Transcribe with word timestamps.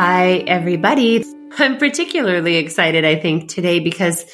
Hi, 0.00 0.34
everybody. 0.46 1.24
I'm 1.58 1.76
particularly 1.76 2.54
excited, 2.54 3.04
I 3.04 3.16
think, 3.16 3.48
today 3.48 3.80
because 3.80 4.24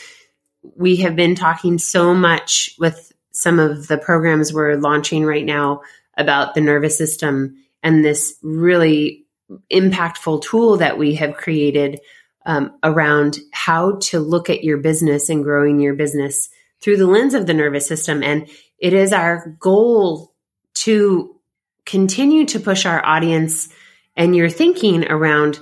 we 0.76 0.96
have 0.96 1.16
been 1.16 1.34
talking 1.34 1.78
so 1.78 2.12
much 2.12 2.74
with 2.78 3.10
some 3.32 3.58
of 3.58 3.88
the 3.88 3.96
programs 3.96 4.52
we're 4.52 4.76
launching 4.76 5.24
right 5.24 5.46
now 5.46 5.80
about 6.18 6.52
the 6.54 6.60
nervous 6.60 6.98
system 6.98 7.64
and 7.82 8.04
this 8.04 8.36
really 8.42 9.24
impactful 9.72 10.42
tool 10.42 10.76
that 10.76 10.98
we 10.98 11.14
have 11.14 11.38
created 11.38 11.98
um, 12.44 12.76
around 12.82 13.38
how 13.50 13.96
to 14.02 14.20
look 14.20 14.50
at 14.50 14.64
your 14.64 14.76
business 14.76 15.30
and 15.30 15.44
growing 15.44 15.80
your 15.80 15.94
business 15.94 16.50
through 16.82 16.98
the 16.98 17.06
lens 17.06 17.32
of 17.32 17.46
the 17.46 17.54
nervous 17.54 17.88
system. 17.88 18.22
And 18.22 18.50
it 18.78 18.92
is 18.92 19.14
our 19.14 19.56
goal 19.60 20.34
to 20.74 21.40
continue 21.86 22.44
to 22.48 22.60
push 22.60 22.84
our 22.84 23.02
audience 23.02 23.70
and 24.16 24.34
your 24.34 24.48
thinking 24.48 25.06
around 25.10 25.60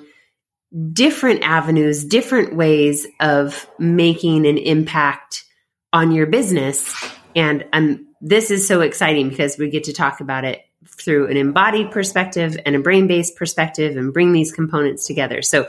different 0.92 1.42
avenues, 1.42 2.04
different 2.04 2.54
ways 2.54 3.06
of 3.20 3.68
making 3.78 4.46
an 4.46 4.58
impact 4.58 5.44
on 5.92 6.12
your 6.12 6.26
business. 6.26 6.94
And 7.36 7.64
um, 7.72 8.06
this 8.20 8.50
is 8.50 8.66
so 8.66 8.80
exciting 8.80 9.28
because 9.28 9.58
we 9.58 9.68
get 9.68 9.84
to 9.84 9.92
talk 9.92 10.20
about 10.20 10.44
it 10.44 10.62
through 10.86 11.28
an 11.28 11.36
embodied 11.36 11.90
perspective 11.90 12.56
and 12.64 12.74
a 12.74 12.80
brain 12.80 13.06
based 13.06 13.36
perspective 13.36 13.96
and 13.96 14.12
bring 14.12 14.32
these 14.32 14.52
components 14.52 15.06
together. 15.06 15.42
So, 15.42 15.68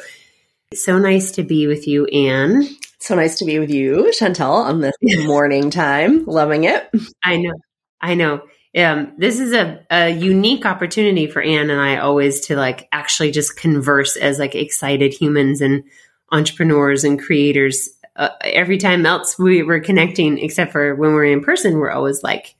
so 0.74 0.98
nice 0.98 1.32
to 1.32 1.44
be 1.44 1.68
with 1.68 1.88
you, 1.88 2.06
Anne. 2.06 2.68
So 3.00 3.16
nice 3.16 3.40
to 3.40 3.46
be 3.46 3.60
with 3.60 3.70
you, 3.70 4.12
Chantill, 4.18 4.50
on 4.50 4.80
this 4.80 4.96
morning 5.26 5.70
time. 5.70 6.26
Loving 6.26 6.64
it. 6.64 6.90
I 7.24 7.38
know. 7.38 7.54
I 8.00 8.16
know. 8.16 8.44
Um, 8.76 9.14
this 9.18 9.40
is 9.40 9.54
a, 9.54 9.86
a 9.92 10.10
unique 10.10 10.66
opportunity 10.66 11.28
for 11.28 11.42
Anne 11.42 11.70
and 11.70 11.80
I 11.80 11.98
always 11.98 12.42
to 12.48 12.56
like 12.56 12.88
actually 12.92 13.32
just 13.32 13.56
converse 13.56 14.16
as 14.16 14.40
like 14.40 14.56
excited 14.56 15.14
humans 15.14 15.62
and 15.62 15.84
entrepreneurs 16.32 17.04
and 17.04 17.22
creators. 17.22 17.90
Uh, 18.16 18.30
every 18.42 18.78
time 18.78 19.06
else 19.06 19.38
we 19.38 19.62
were 19.62 19.80
connecting, 19.80 20.40
except 20.40 20.72
for 20.72 20.96
when 20.96 21.14
we're 21.14 21.26
in 21.26 21.44
person, 21.44 21.78
we're 21.78 21.92
always 21.92 22.24
like 22.24 22.56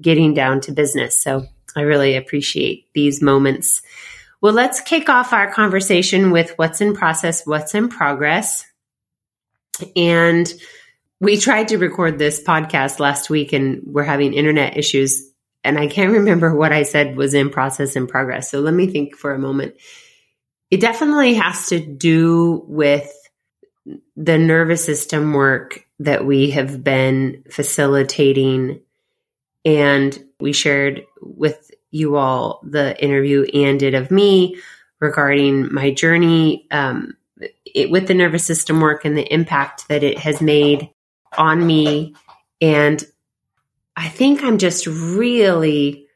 getting 0.00 0.32
down 0.32 0.60
to 0.62 0.72
business. 0.72 1.16
So 1.16 1.46
I 1.76 1.82
really 1.82 2.16
appreciate 2.16 2.86
these 2.94 3.20
moments. 3.20 3.82
Well, 4.40 4.54
let's 4.54 4.80
kick 4.80 5.08
off 5.08 5.32
our 5.32 5.52
conversation 5.52 6.30
with 6.30 6.52
what's 6.56 6.80
in 6.80 6.94
process, 6.94 7.46
what's 7.46 7.74
in 7.74 7.88
progress. 7.88 8.64
And 9.96 10.50
we 11.20 11.36
tried 11.36 11.68
to 11.68 11.78
record 11.78 12.18
this 12.18 12.42
podcast 12.42 13.00
last 13.00 13.28
week 13.28 13.52
and 13.52 13.82
we're 13.84 14.04
having 14.04 14.32
internet 14.32 14.76
issues 14.76 15.27
and 15.68 15.78
I 15.78 15.86
can't 15.86 16.12
remember 16.18 16.54
what 16.54 16.72
I 16.72 16.82
said 16.82 17.16
was 17.16 17.34
in 17.34 17.50
process 17.50 17.96
and 17.96 18.08
progress. 18.08 18.50
So 18.50 18.60
let 18.60 18.74
me 18.74 18.86
think 18.86 19.16
for 19.16 19.32
a 19.32 19.38
moment. 19.38 19.74
It 20.70 20.80
definitely 20.80 21.34
has 21.34 21.68
to 21.68 21.80
do 21.80 22.64
with 22.66 23.10
the 24.16 24.38
nervous 24.38 24.84
system 24.84 25.32
work 25.32 25.86
that 26.00 26.26
we 26.26 26.50
have 26.50 26.84
been 26.84 27.44
facilitating. 27.50 28.80
And 29.64 30.24
we 30.40 30.52
shared 30.52 31.04
with 31.22 31.70
you 31.90 32.16
all 32.16 32.60
the 32.62 33.02
interview 33.02 33.44
and 33.54 33.80
did 33.80 33.94
of 33.94 34.10
me 34.10 34.60
regarding 35.00 35.72
my 35.72 35.90
journey 35.90 36.66
um, 36.70 37.16
it, 37.74 37.90
with 37.90 38.08
the 38.08 38.14
nervous 38.14 38.44
system 38.44 38.80
work 38.80 39.04
and 39.04 39.16
the 39.16 39.32
impact 39.32 39.88
that 39.88 40.02
it 40.02 40.18
has 40.18 40.40
made 40.40 40.90
on 41.36 41.66
me. 41.66 42.14
And 42.60 43.04
I 43.98 44.08
think 44.08 44.44
I'm 44.44 44.58
just 44.58 44.86
really 44.86 46.06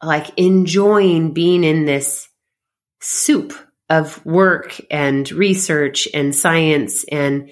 like 0.00 0.30
enjoying 0.36 1.34
being 1.34 1.64
in 1.64 1.84
this 1.84 2.28
soup 3.00 3.52
of 3.90 4.24
work 4.24 4.80
and 4.88 5.28
research 5.32 6.06
and 6.14 6.32
science 6.32 7.04
and 7.10 7.50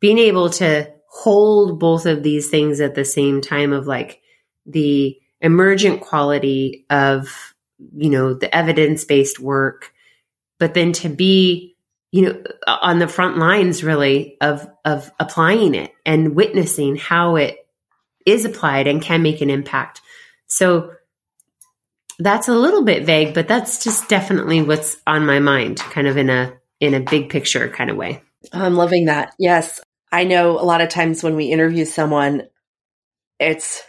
being 0.00 0.18
able 0.18 0.50
to 0.50 0.92
hold 1.08 1.78
both 1.78 2.04
of 2.04 2.24
these 2.24 2.50
things 2.50 2.80
at 2.80 2.96
the 2.96 3.04
same 3.04 3.40
time 3.40 3.72
of 3.72 3.86
like 3.86 4.20
the 4.66 5.16
emergent 5.40 6.00
quality 6.00 6.84
of 6.90 7.54
you 7.96 8.10
know 8.10 8.34
the 8.34 8.52
evidence-based 8.54 9.38
work 9.38 9.92
but 10.58 10.74
then 10.74 10.92
to 10.92 11.08
be 11.08 11.76
you 12.10 12.22
know 12.22 12.42
on 12.66 12.98
the 12.98 13.08
front 13.08 13.38
lines 13.38 13.84
really 13.84 14.36
of 14.40 14.68
of 14.84 15.12
applying 15.20 15.76
it 15.76 15.92
and 16.04 16.34
witnessing 16.34 16.96
how 16.96 17.36
it 17.36 17.56
is 18.26 18.44
applied 18.44 18.86
and 18.86 19.02
can 19.02 19.22
make 19.22 19.40
an 19.40 19.50
impact. 19.50 20.00
So 20.46 20.92
that's 22.18 22.48
a 22.48 22.54
little 22.54 22.82
bit 22.82 23.04
vague, 23.04 23.34
but 23.34 23.48
that's 23.48 23.82
just 23.82 24.08
definitely 24.08 24.62
what's 24.62 24.96
on 25.06 25.24
my 25.26 25.38
mind, 25.38 25.78
kind 25.78 26.06
of 26.06 26.16
in 26.16 26.30
a 26.30 26.52
in 26.80 26.94
a 26.94 27.00
big 27.00 27.30
picture 27.30 27.68
kind 27.68 27.90
of 27.90 27.96
way. 27.96 28.22
I'm 28.52 28.74
loving 28.74 29.06
that. 29.06 29.34
Yes. 29.38 29.80
I 30.12 30.24
know 30.24 30.58
a 30.58 30.64
lot 30.64 30.80
of 30.80 30.88
times 30.88 31.22
when 31.22 31.36
we 31.36 31.46
interview 31.46 31.84
someone, 31.84 32.42
it's 33.38 33.82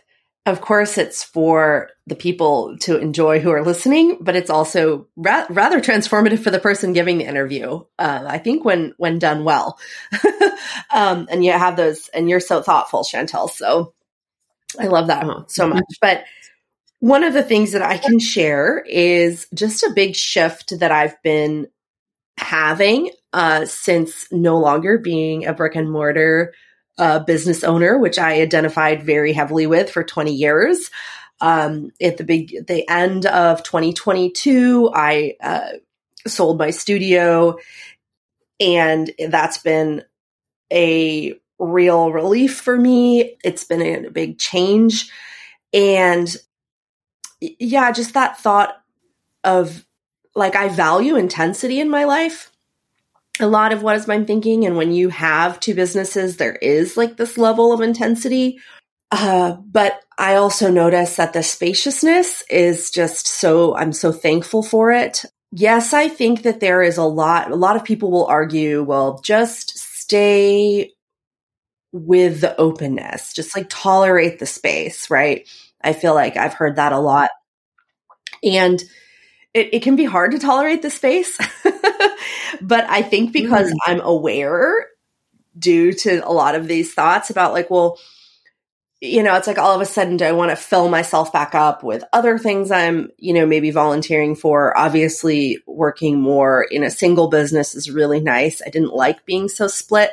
of 0.45 0.59
course 0.59 0.97
it's 0.97 1.23
for 1.23 1.89
the 2.07 2.15
people 2.15 2.77
to 2.79 2.97
enjoy 2.97 3.39
who 3.39 3.51
are 3.51 3.63
listening, 3.63 4.17
but 4.21 4.35
it's 4.35 4.49
also 4.49 5.07
ra- 5.15 5.45
rather 5.49 5.79
transformative 5.79 6.39
for 6.39 6.49
the 6.49 6.59
person 6.59 6.93
giving 6.93 7.19
the 7.19 7.27
interview. 7.27 7.81
Uh, 7.97 8.23
I 8.27 8.37
think 8.39 8.65
when 8.65 8.93
when 8.97 9.19
done 9.19 9.43
well, 9.43 9.79
um, 10.91 11.27
and 11.29 11.45
you 11.45 11.51
have 11.51 11.75
those, 11.75 12.07
and 12.09 12.29
you're 12.29 12.39
so 12.39 12.61
thoughtful, 12.61 13.03
Chantill. 13.03 13.49
So 13.49 13.93
I 14.79 14.87
love 14.87 15.07
that 15.07 15.25
oh, 15.25 15.45
so 15.47 15.67
much. 15.67 15.83
But 16.01 16.23
one 16.99 17.23
of 17.23 17.33
the 17.33 17.43
things 17.43 17.71
that 17.71 17.81
I 17.81 17.97
can 17.97 18.19
share 18.19 18.83
is 18.87 19.47
just 19.53 19.83
a 19.83 19.91
big 19.95 20.15
shift 20.15 20.79
that 20.79 20.91
I've 20.91 21.21
been 21.23 21.67
having 22.37 23.09
uh, 23.33 23.65
since 23.65 24.27
no 24.31 24.57
longer 24.59 24.97
being 24.97 25.45
a 25.45 25.53
brick 25.53 25.75
and 25.75 25.91
mortar 25.91 26.53
uh, 26.97 27.19
business 27.19 27.63
owner, 27.63 27.97
which 27.97 28.19
I 28.19 28.41
identified 28.41 29.03
very 29.03 29.33
heavily 29.33 29.65
with 29.67 29.89
for 29.89 30.03
20 30.03 30.33
years. 30.33 30.91
Um, 31.39 31.91
at 31.99 32.17
the 32.17 32.23
big, 32.23 32.67
the 32.67 32.87
end 32.87 33.25
of 33.25 33.63
2022, 33.63 34.91
I 34.93 35.35
uh, 35.41 35.71
sold 36.27 36.59
my 36.59 36.69
studio, 36.69 37.57
and 38.59 39.09
that's 39.27 39.57
been 39.57 40.03
a 40.71 41.33
real 41.61 42.11
relief 42.11 42.59
for 42.59 42.77
me. 42.77 43.37
It's 43.43 43.63
been 43.63 43.81
a 43.81 44.09
big 44.09 44.39
change. 44.39 45.11
And 45.73 46.35
yeah, 47.39 47.91
just 47.91 48.15
that 48.15 48.39
thought 48.39 48.75
of 49.43 49.85
like, 50.35 50.55
I 50.55 50.69
value 50.69 51.15
intensity 51.15 51.79
in 51.79 51.89
my 51.89 52.05
life. 52.05 52.51
A 53.39 53.47
lot 53.47 53.73
of 53.73 53.83
what 53.83 53.95
is 53.95 54.07
my 54.07 54.23
thinking. 54.23 54.65
And 54.65 54.75
when 54.75 54.91
you 54.91 55.09
have 55.09 55.59
two 55.59 55.73
businesses, 55.73 56.37
there 56.37 56.55
is 56.55 56.97
like 56.97 57.17
this 57.17 57.37
level 57.37 57.73
of 57.73 57.81
intensity. 57.81 58.59
Uh, 59.11 59.53
but 59.53 60.01
I 60.17 60.35
also 60.35 60.69
notice 60.71 61.15
that 61.15 61.33
the 61.33 61.43
spaciousness 61.43 62.43
is 62.49 62.91
just 62.91 63.27
so, 63.27 63.75
I'm 63.75 63.93
so 63.93 64.11
thankful 64.11 64.63
for 64.63 64.91
it. 64.91 65.25
Yes, 65.51 65.93
I 65.93 66.07
think 66.07 66.43
that 66.43 66.59
there 66.59 66.81
is 66.81 66.97
a 66.97 67.03
lot, 67.03 67.51
a 67.51 67.55
lot 67.55 67.75
of 67.75 67.83
people 67.83 68.09
will 68.09 68.25
argue, 68.25 68.83
well, 68.83 69.19
just 69.19 69.77
stay 69.77 70.93
with 71.91 72.41
the 72.41 72.57
openness, 72.59 73.33
just 73.33 73.55
like 73.55 73.67
tolerate 73.69 74.39
the 74.39 74.45
space, 74.45 75.09
right? 75.09 75.47
I 75.83 75.93
feel 75.93 76.13
like 76.13 76.37
I've 76.37 76.53
heard 76.53 76.77
that 76.77 76.93
a 76.93 76.99
lot. 76.99 77.31
And 78.43 78.81
it, 79.53 79.73
it 79.73 79.83
can 79.83 79.95
be 79.95 80.05
hard 80.05 80.31
to 80.31 80.39
tolerate 80.39 80.81
the 80.81 80.89
space. 80.89 81.37
but 82.61 82.89
I 82.89 83.01
think 83.01 83.33
because 83.33 83.71
mm. 83.71 83.77
I'm 83.85 84.01
aware 84.01 84.87
due 85.57 85.91
to 85.91 86.25
a 86.25 86.31
lot 86.31 86.55
of 86.55 86.67
these 86.67 86.93
thoughts 86.93 87.29
about 87.29 87.53
like, 87.53 87.69
well, 87.69 87.99
you 89.01 89.23
know, 89.23 89.35
it's 89.35 89.47
like 89.47 89.57
all 89.57 89.73
of 89.73 89.81
a 89.81 89.85
sudden, 89.85 90.17
do 90.17 90.25
I 90.25 90.31
want 90.31 90.51
to 90.51 90.55
fill 90.55 90.87
myself 90.87 91.33
back 91.33 91.55
up 91.55 91.83
with 91.83 92.03
other 92.13 92.37
things 92.37 92.69
I'm, 92.69 93.09
you 93.17 93.33
know, 93.33 93.47
maybe 93.47 93.71
volunteering 93.71 94.35
for? 94.35 94.77
Obviously, 94.77 95.57
working 95.65 96.21
more 96.21 96.63
in 96.63 96.83
a 96.83 96.91
single 96.91 97.27
business 97.27 97.73
is 97.73 97.89
really 97.89 98.19
nice. 98.19 98.61
I 98.63 98.69
didn't 98.69 98.93
like 98.93 99.25
being 99.25 99.49
so 99.49 99.67
split. 99.67 100.11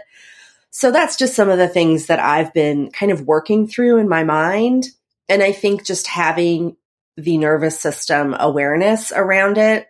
So 0.71 0.91
that's 0.91 1.17
just 1.17 1.35
some 1.35 1.49
of 1.49 1.59
the 1.59 1.69
things 1.69 2.07
that 2.07 2.21
I've 2.21 2.53
been 2.53 2.91
kind 2.91 3.11
of 3.11 3.23
working 3.23 3.67
through 3.67 3.99
in 3.99 4.09
my 4.09 4.25
mind. 4.25 4.87
And 5.29 5.43
I 5.43 5.53
think 5.53 5.85
just 5.85 6.07
having 6.07 6.77
the 7.17 7.39
nervous 7.39 7.81
system 7.81 8.35
awareness 8.39 9.13
around 9.13 9.59
it 9.59 9.89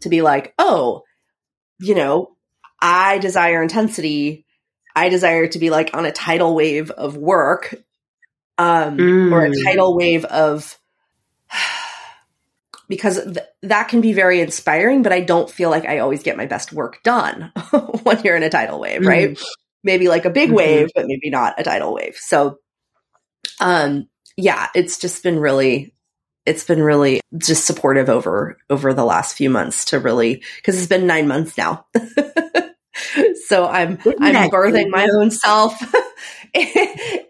to 0.00 0.08
be 0.08 0.22
like, 0.22 0.54
oh, 0.58 1.02
you 1.78 1.94
know, 1.94 2.36
I 2.80 3.18
desire 3.18 3.62
intensity. 3.62 4.44
I 4.94 5.08
desire 5.08 5.46
to 5.48 5.58
be 5.58 5.70
like 5.70 5.90
on 5.94 6.06
a 6.06 6.12
tidal 6.12 6.54
wave 6.54 6.90
of 6.90 7.16
work 7.16 7.74
um, 8.58 8.98
mm. 8.98 9.32
or 9.32 9.46
a 9.46 9.50
mm. 9.50 9.64
tidal 9.64 9.96
wave 9.96 10.24
of 10.24 10.78
because 12.88 13.22
th- 13.22 13.38
that 13.62 13.88
can 13.88 14.00
be 14.00 14.12
very 14.12 14.40
inspiring, 14.40 15.02
but 15.02 15.12
I 15.12 15.20
don't 15.20 15.50
feel 15.50 15.70
like 15.70 15.86
I 15.86 15.98
always 15.98 16.22
get 16.22 16.36
my 16.36 16.46
best 16.46 16.72
work 16.72 17.02
done 17.02 17.52
when 18.02 18.22
you're 18.22 18.36
in 18.36 18.42
a 18.42 18.50
tidal 18.50 18.80
wave, 18.80 19.02
mm. 19.02 19.06
right? 19.06 19.38
Maybe 19.86 20.08
like 20.08 20.26
a 20.26 20.30
big 20.30 20.48
mm-hmm. 20.48 20.56
wave, 20.56 20.90
but 20.94 21.06
maybe 21.06 21.30
not 21.30 21.54
a 21.58 21.62
tidal 21.62 21.94
wave. 21.94 22.16
So, 22.16 22.58
um, 23.60 24.08
yeah, 24.36 24.68
it's 24.74 24.98
just 24.98 25.22
been 25.22 25.38
really 25.38 25.94
it's 26.44 26.64
been 26.64 26.82
really 26.82 27.20
just 27.38 27.64
supportive 27.64 28.08
over 28.08 28.58
over 28.68 28.92
the 28.92 29.04
last 29.04 29.36
few 29.36 29.48
months 29.48 29.86
to 29.86 29.98
really 29.98 30.42
because 30.56 30.76
it's 30.76 30.86
been 30.86 31.06
nine 31.06 31.26
months 31.26 31.56
now. 31.56 31.86
so 33.46 33.66
I'm 33.66 33.98
I'm 34.20 34.50
birthing 34.50 34.90
my 34.90 35.08
own 35.14 35.30
self 35.30 35.74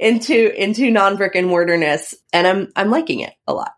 into 0.00 0.62
into 0.62 0.90
non 0.90 1.16
brick 1.16 1.34
and 1.34 1.48
mortarness, 1.48 2.14
and 2.32 2.46
I'm 2.46 2.72
I'm 2.74 2.90
liking 2.90 3.20
it 3.20 3.32
a 3.46 3.54
lot. 3.54 3.72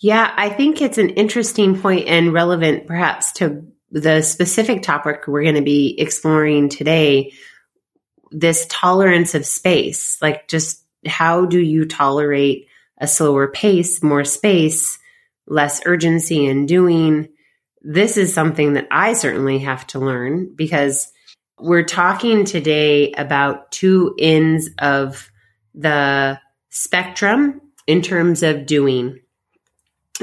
Yeah, 0.00 0.32
I 0.36 0.48
think 0.50 0.80
it's 0.80 0.98
an 0.98 1.10
interesting 1.10 1.80
point 1.80 2.06
and 2.06 2.32
relevant, 2.32 2.86
perhaps, 2.86 3.32
to 3.32 3.66
the 3.90 4.22
specific 4.22 4.82
topic 4.82 5.26
we're 5.26 5.42
going 5.42 5.56
to 5.56 5.62
be 5.62 5.96
exploring 5.98 6.68
today. 6.68 7.32
This 8.30 8.66
tolerance 8.68 9.34
of 9.34 9.46
space, 9.46 10.20
like 10.20 10.48
just 10.48 10.84
how 11.06 11.46
do 11.46 11.58
you 11.58 11.86
tolerate 11.86 12.66
a 12.98 13.06
slower 13.06 13.48
pace, 13.48 14.02
more 14.02 14.24
space, 14.24 14.98
less 15.46 15.80
urgency 15.86 16.46
in 16.46 16.66
doing? 16.66 17.28
This 17.80 18.16
is 18.16 18.34
something 18.34 18.74
that 18.74 18.88
I 18.90 19.12
certainly 19.12 19.60
have 19.60 19.86
to 19.88 19.98
learn 19.98 20.52
because 20.54 21.10
we're 21.58 21.84
talking 21.84 22.44
today 22.44 23.12
about 23.12 23.70
two 23.72 24.14
ends 24.18 24.68
of 24.78 25.30
the 25.74 26.40
spectrum 26.70 27.60
in 27.86 28.02
terms 28.02 28.42
of 28.42 28.66
doing. 28.66 29.20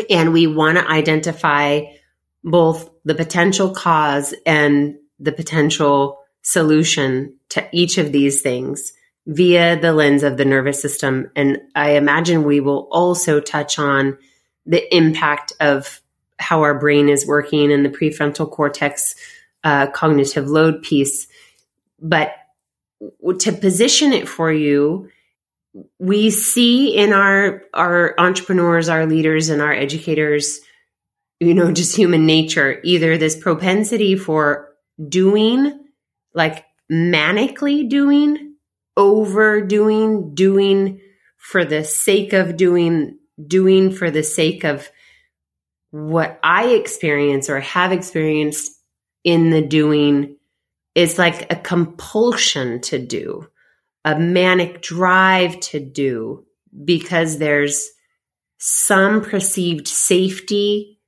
And 0.10 0.34
we 0.34 0.48
want 0.48 0.78
to 0.78 0.90
identify 0.90 1.81
both 2.44 2.90
the 3.04 3.16
potential 3.16 3.72
cause 3.72 4.34
and 4.46 4.96
the 5.19 5.31
potential 5.31 6.19
solution 6.42 7.38
to 7.56 7.66
each 7.72 7.98
of 7.98 8.12
these 8.12 8.42
things 8.42 8.92
via 9.25 9.80
the 9.80 9.94
lens 9.94 10.24
of 10.24 10.36
the 10.36 10.44
nervous 10.44 10.81
system. 10.81 11.31
And 11.38 11.62
I 11.74 11.92
imagine 11.92 12.44
we 12.44 12.60
will 12.60 12.90
also 12.92 13.40
touch 13.40 13.80
on 13.80 14.18
the 14.66 14.94
impact 14.94 15.54
of 15.62 16.02
how 16.38 16.63
our 16.63 16.78
brain 16.78 17.07
is 17.07 17.25
working 17.25 17.72
and 17.72 17.86
the 17.86 17.90
prefrontal 17.90 18.52
cortex 18.52 19.16
uh, 19.63 19.88
cognitive 19.88 20.50
load 20.50 20.84
piece. 20.84 21.28
But 21.98 22.36
to 23.40 23.54
position 23.54 24.12
it 24.12 24.28
for 24.28 24.52
you, 24.52 25.10
we 25.98 26.30
see 26.30 26.94
in 26.94 27.13
our 27.13 27.63
our 27.74 28.16
entrepreneurs, 28.18 28.90
our 28.90 29.06
leaders, 29.06 29.48
and 29.48 29.62
our 29.62 29.74
educators, 29.74 30.60
you 31.40 31.54
know, 31.54 31.72
just 31.72 31.96
human 31.96 32.25
nature, 32.25 32.81
either 32.84 33.18
this 33.18 33.38
propensity 33.38 34.18
for 34.18 34.74
doing, 35.07 35.86
like 36.34 36.66
manically 36.92 37.90
doing, 37.90 38.56
overdoing, 38.96 40.34
doing 40.36 41.02
for 41.38 41.66
the 41.66 41.84
sake 41.84 42.34
of 42.34 42.58
doing, 42.58 43.18
doing 43.48 43.92
for 43.92 44.12
the 44.12 44.24
sake 44.24 44.64
of 44.64 44.90
what 45.92 46.40
I 46.44 46.70
experience 46.70 47.50
or 47.50 47.60
have 47.60 47.92
experienced 47.92 48.72
in 49.24 49.50
the 49.50 49.62
doing 49.62 50.38
is 50.94 51.18
like 51.18 51.52
a 51.52 51.56
compulsion 51.56 52.82
to 52.82 53.00
do, 53.00 53.48
a 54.04 54.18
manic 54.18 54.81
drive 54.81 55.60
to 55.60 55.80
do 55.80 56.46
because 56.84 57.38
there's 57.38 57.90
some 58.58 59.22
perceived 59.22 59.88
safety 59.88 61.00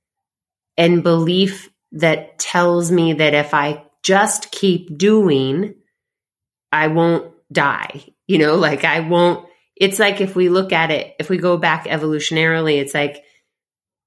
and 0.78 1.04
belief 1.04 1.70
that 1.94 2.38
tells 2.38 2.92
me 2.92 3.14
that 3.14 3.34
if 3.34 3.54
I 3.54 3.84
just 4.08 4.52
keep 4.52 4.98
doing, 4.98 5.76
I 6.72 6.88
won't 6.88 7.34
die. 7.52 8.06
You 8.26 8.38
know, 8.38 8.56
like 8.56 8.86
I 8.86 9.02
won't, 9.02 9.46
it's 9.76 10.00
like 10.00 10.22
if 10.22 10.34
we 10.34 10.48
look 10.48 10.72
at 10.72 10.92
it, 10.92 11.14
if 11.20 11.30
we 11.30 11.38
go 11.38 11.58
back 11.58 11.88
evolutionarily, 11.88 12.80
it's 12.80 12.94
like 12.94 13.22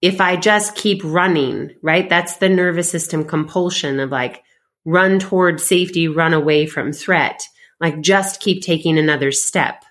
if 0.00 0.22
I 0.22 0.36
just 0.36 0.74
keep 0.74 1.02
running, 1.04 1.74
right? 1.82 2.08
That's 2.08 2.36
the 2.36 2.48
nervous 2.48 2.90
system 2.90 3.24
compulsion 3.24 4.00
of 4.00 4.10
like 4.10 4.42
run 4.86 5.18
toward 5.18 5.60
safety, 5.60 6.08
run 6.08 6.32
away 6.32 6.64
from 6.64 6.94
threat, 6.94 7.42
like 7.78 8.00
just 8.00 8.40
keep 8.40 8.62
taking 8.62 8.98
another 8.98 9.30
step 9.30 9.84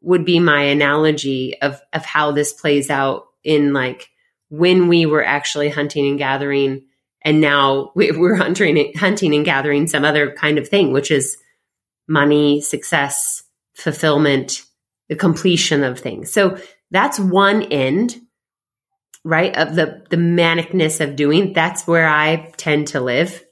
would 0.00 0.24
be 0.24 0.38
my 0.38 0.62
analogy 0.62 1.60
of, 1.60 1.80
of 1.92 2.04
how 2.04 2.30
this 2.30 2.52
plays 2.52 2.88
out 2.88 3.24
in 3.42 3.72
like 3.72 4.10
when 4.48 4.86
we 4.86 5.06
were 5.06 5.24
actually 5.24 5.70
hunting 5.70 6.06
and 6.06 6.18
gathering 6.18 6.82
and 7.22 7.40
now 7.40 7.92
we're 7.94 8.36
hunting, 8.36 8.92
hunting 8.96 9.34
and 9.34 9.44
gathering 9.44 9.86
some 9.86 10.04
other 10.04 10.32
kind 10.32 10.58
of 10.58 10.68
thing, 10.68 10.92
which 10.92 11.10
is 11.10 11.36
money, 12.08 12.60
success, 12.60 13.42
fulfillment, 13.74 14.62
the 15.08 15.16
completion 15.16 15.84
of 15.84 15.98
things. 15.98 16.32
So 16.32 16.58
that's 16.90 17.18
one 17.18 17.62
end, 17.62 18.16
right? 19.24 19.56
Of 19.56 19.74
the, 19.74 20.04
the 20.10 20.16
manicness 20.16 21.00
of 21.00 21.16
doing. 21.16 21.52
That's 21.52 21.86
where 21.86 22.08
I 22.08 22.52
tend 22.56 22.88
to 22.88 23.00
live. 23.00 23.44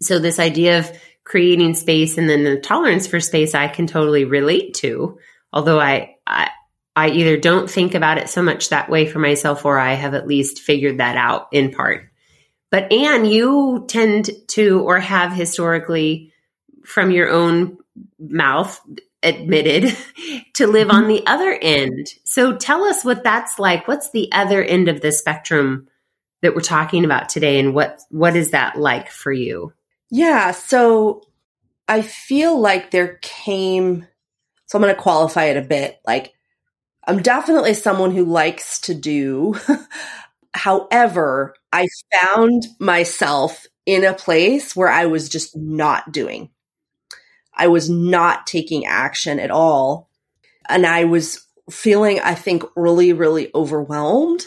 So 0.00 0.18
this 0.18 0.38
idea 0.38 0.78
of 0.78 0.92
creating 1.24 1.74
space 1.74 2.18
and 2.18 2.28
then 2.28 2.44
the 2.44 2.60
tolerance 2.60 3.06
for 3.06 3.18
space, 3.18 3.54
I 3.54 3.68
can 3.68 3.86
totally 3.86 4.24
relate 4.24 4.74
to. 4.74 5.18
Although 5.52 5.80
I, 5.80 6.16
I, 6.26 6.50
I 6.94 7.08
either 7.08 7.36
don't 7.36 7.70
think 7.70 7.94
about 7.94 8.18
it 8.18 8.28
so 8.28 8.42
much 8.42 8.68
that 8.68 8.90
way 8.90 9.06
for 9.06 9.18
myself 9.18 9.64
or 9.64 9.78
I 9.78 9.94
have 9.94 10.14
at 10.14 10.26
least 10.26 10.60
figured 10.60 10.98
that 10.98 11.16
out 11.16 11.48
in 11.52 11.72
part. 11.72 12.10
But 12.74 12.92
Anne, 12.92 13.24
you 13.24 13.84
tend 13.86 14.30
to 14.48 14.80
or 14.80 14.98
have 14.98 15.32
historically 15.32 16.32
from 16.84 17.12
your 17.12 17.30
own 17.30 17.78
mouth 18.18 18.80
admitted 19.22 19.96
to 20.54 20.66
live 20.66 20.90
on 20.90 21.02
mm-hmm. 21.04 21.10
the 21.10 21.22
other 21.24 21.52
end. 21.52 22.08
So 22.24 22.56
tell 22.56 22.82
us 22.82 23.04
what 23.04 23.22
that's 23.22 23.60
like. 23.60 23.86
What's 23.86 24.10
the 24.10 24.28
other 24.32 24.60
end 24.60 24.88
of 24.88 25.00
the 25.00 25.12
spectrum 25.12 25.86
that 26.42 26.56
we're 26.56 26.62
talking 26.62 27.04
about 27.04 27.28
today 27.28 27.60
and 27.60 27.74
what 27.74 28.00
what 28.10 28.34
is 28.34 28.50
that 28.50 28.76
like 28.76 29.08
for 29.08 29.30
you? 29.30 29.72
Yeah, 30.10 30.50
so 30.50 31.22
I 31.86 32.02
feel 32.02 32.58
like 32.58 32.90
there 32.90 33.20
came 33.22 34.04
so 34.66 34.78
I'm 34.78 34.82
going 34.82 34.92
to 34.92 35.00
qualify 35.00 35.44
it 35.44 35.56
a 35.56 35.62
bit. 35.62 36.00
Like 36.04 36.32
I'm 37.06 37.22
definitely 37.22 37.74
someone 37.74 38.10
who 38.10 38.24
likes 38.24 38.80
to 38.80 38.94
do. 38.96 39.54
However, 40.54 41.54
I 41.74 41.88
found 42.20 42.68
myself 42.78 43.66
in 43.84 44.04
a 44.04 44.14
place 44.14 44.76
where 44.76 44.88
I 44.88 45.06
was 45.06 45.28
just 45.28 45.56
not 45.56 46.12
doing. 46.12 46.50
I 47.52 47.66
was 47.66 47.90
not 47.90 48.46
taking 48.46 48.86
action 48.86 49.40
at 49.40 49.50
all. 49.50 50.08
And 50.68 50.86
I 50.86 51.02
was 51.04 51.44
feeling, 51.68 52.20
I 52.20 52.36
think, 52.36 52.62
really, 52.76 53.12
really 53.12 53.50
overwhelmed. 53.56 54.46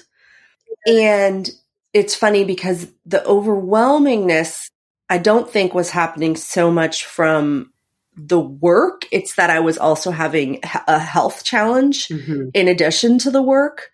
And 0.88 1.50
it's 1.94 2.16
funny 2.16 2.46
because 2.46 2.88
the 3.06 3.22
overwhelmingness, 3.26 4.70
I 5.10 5.18
don't 5.18 5.50
think 5.50 5.74
was 5.74 5.90
happening 5.90 6.38
so 6.38 6.72
much 6.72 7.04
from 7.04 7.74
the 8.16 8.40
work. 8.40 9.06
It's 9.12 9.36
that 9.36 9.50
I 9.50 9.60
was 9.60 9.78
also 9.78 10.12
having 10.12 10.62
a 10.88 10.98
health 10.98 11.44
challenge 11.44 12.08
mm-hmm. 12.08 12.50
in 12.54 12.70
addition 12.70 13.20
to 13.20 13.32
the 13.32 13.42
work. 13.42 13.92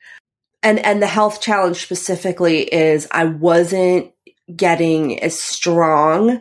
And, 0.63 0.79
and 0.79 1.01
the 1.01 1.07
health 1.07 1.41
challenge 1.41 1.83
specifically 1.83 2.61
is 2.61 3.07
I 3.11 3.25
wasn't 3.25 4.11
getting 4.55 5.21
as 5.21 5.39
strong 5.39 6.39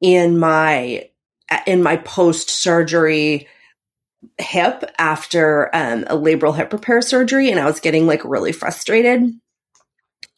in 0.00 0.38
my 0.38 1.08
in 1.66 1.82
my 1.82 1.96
post 1.96 2.50
surgery 2.50 3.48
hip 4.38 4.84
after 4.98 5.74
um, 5.74 6.04
a 6.08 6.16
labral 6.16 6.56
hip 6.56 6.72
repair 6.72 7.00
surgery, 7.00 7.50
and 7.50 7.60
I 7.60 7.66
was 7.66 7.80
getting 7.80 8.06
like 8.06 8.24
really 8.24 8.52
frustrated 8.52 9.32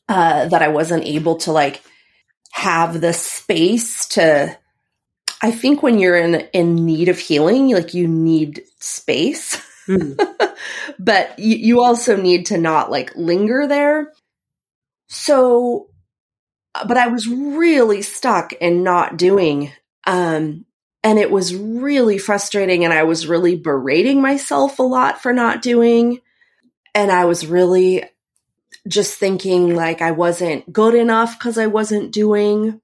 uh, 0.08 0.48
that 0.48 0.62
I 0.62 0.68
wasn't 0.68 1.04
able 1.04 1.36
to 1.38 1.52
like 1.52 1.82
have 2.52 3.00
the 3.00 3.12
space 3.12 4.06
to. 4.08 4.56
I 5.40 5.52
think 5.52 5.82
when 5.82 5.98
you're 5.98 6.16
in 6.16 6.46
in 6.52 6.74
need 6.74 7.08
of 7.08 7.18
healing, 7.18 7.70
like 7.70 7.94
you 7.94 8.08
need 8.08 8.62
space, 8.80 9.60
but 10.98 11.38
you, 11.38 11.56
you 11.56 11.82
also 11.82 12.16
need 12.16 12.46
to 12.46 12.58
not 12.58 12.90
like 12.90 13.16
linger 13.16 13.66
there. 13.66 14.12
So, 15.08 15.88
but 16.86 16.96
I 16.96 17.08
was 17.08 17.26
really 17.26 18.02
stuck 18.02 18.52
in 18.52 18.82
not 18.82 19.16
doing 19.16 19.72
um, 20.06 20.64
and 21.04 21.18
it 21.18 21.30
was 21.30 21.54
really 21.54 22.18
frustrating. 22.18 22.84
And 22.84 22.92
I 22.92 23.04
was 23.04 23.26
really 23.26 23.56
berating 23.56 24.20
myself 24.20 24.78
a 24.78 24.82
lot 24.82 25.22
for 25.22 25.32
not 25.32 25.62
doing. 25.62 26.20
And 26.94 27.12
I 27.12 27.26
was 27.26 27.46
really 27.46 28.04
just 28.88 29.18
thinking 29.18 29.76
like 29.76 30.00
I 30.00 30.12
wasn't 30.12 30.72
good 30.72 30.94
enough 30.94 31.38
because 31.38 31.58
I 31.58 31.66
wasn't 31.66 32.10
doing. 32.10 32.80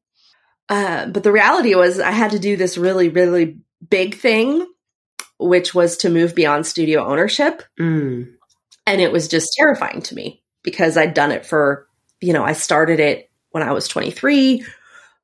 Uh, 0.69 1.07
but 1.07 1.23
the 1.23 1.33
reality 1.33 1.75
was, 1.75 1.99
I 1.99 2.11
had 2.11 2.33
to 2.33 2.39
do 2.39 2.57
this 2.57 2.79
really, 2.79 3.09
really 3.09 3.59
big 3.89 4.17
thing, 4.17 4.67
which 5.39 5.75
was 5.75 5.97
to 5.99 6.11
move 6.11 6.35
beyond 6.35 6.67
studio 6.67 7.05
ownership. 7.05 7.63
Mm. 7.79 8.33
And 8.87 9.01
it 9.01 9.13
was 9.13 9.29
just 9.29 9.55
terrifying 9.57 10.03
to 10.03 10.15
me 10.15 10.43
because 10.63 10.97
I'd 10.97 11.15
done 11.15 11.33
it 11.33 11.47
for, 11.47 11.87
you 12.21 12.33
know, 12.33 12.45
I 12.45 12.53
started 12.53 13.01
it 13.01 13.31
when 13.51 13.63
I 13.63 13.73
was 13.73 13.89
23 13.89 14.65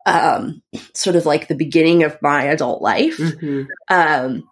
um, 0.07 0.63
sort 0.95 1.17
of 1.17 1.27
like 1.27 1.49
the 1.49 1.55
beginning 1.55 2.03
of 2.03 2.21
my 2.23 2.45
adult 2.45 2.83
life. 2.83 3.19
Mm-hmm. 3.19 3.63
Um, 3.89 4.49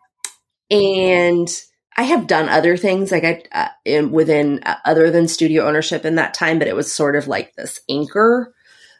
and 0.71 1.49
I 1.97 2.03
have 2.03 2.27
done 2.27 2.49
other 2.49 2.77
things 2.77 3.11
like 3.11 3.25
I 3.25 3.43
uh, 3.53 3.69
in, 3.85 4.13
within 4.13 4.61
uh, 4.65 4.77
other 4.85 5.11
than 5.11 5.27
studio 5.27 5.67
ownership 5.67 6.05
in 6.05 6.17
that 6.17 6.35
time, 6.35 6.59
but 6.59 6.69
it 6.69 6.77
was 6.77 6.95
sort 6.95 7.17
of 7.17 7.27
like 7.27 7.55
this 7.55 7.81
anchor 7.89 8.55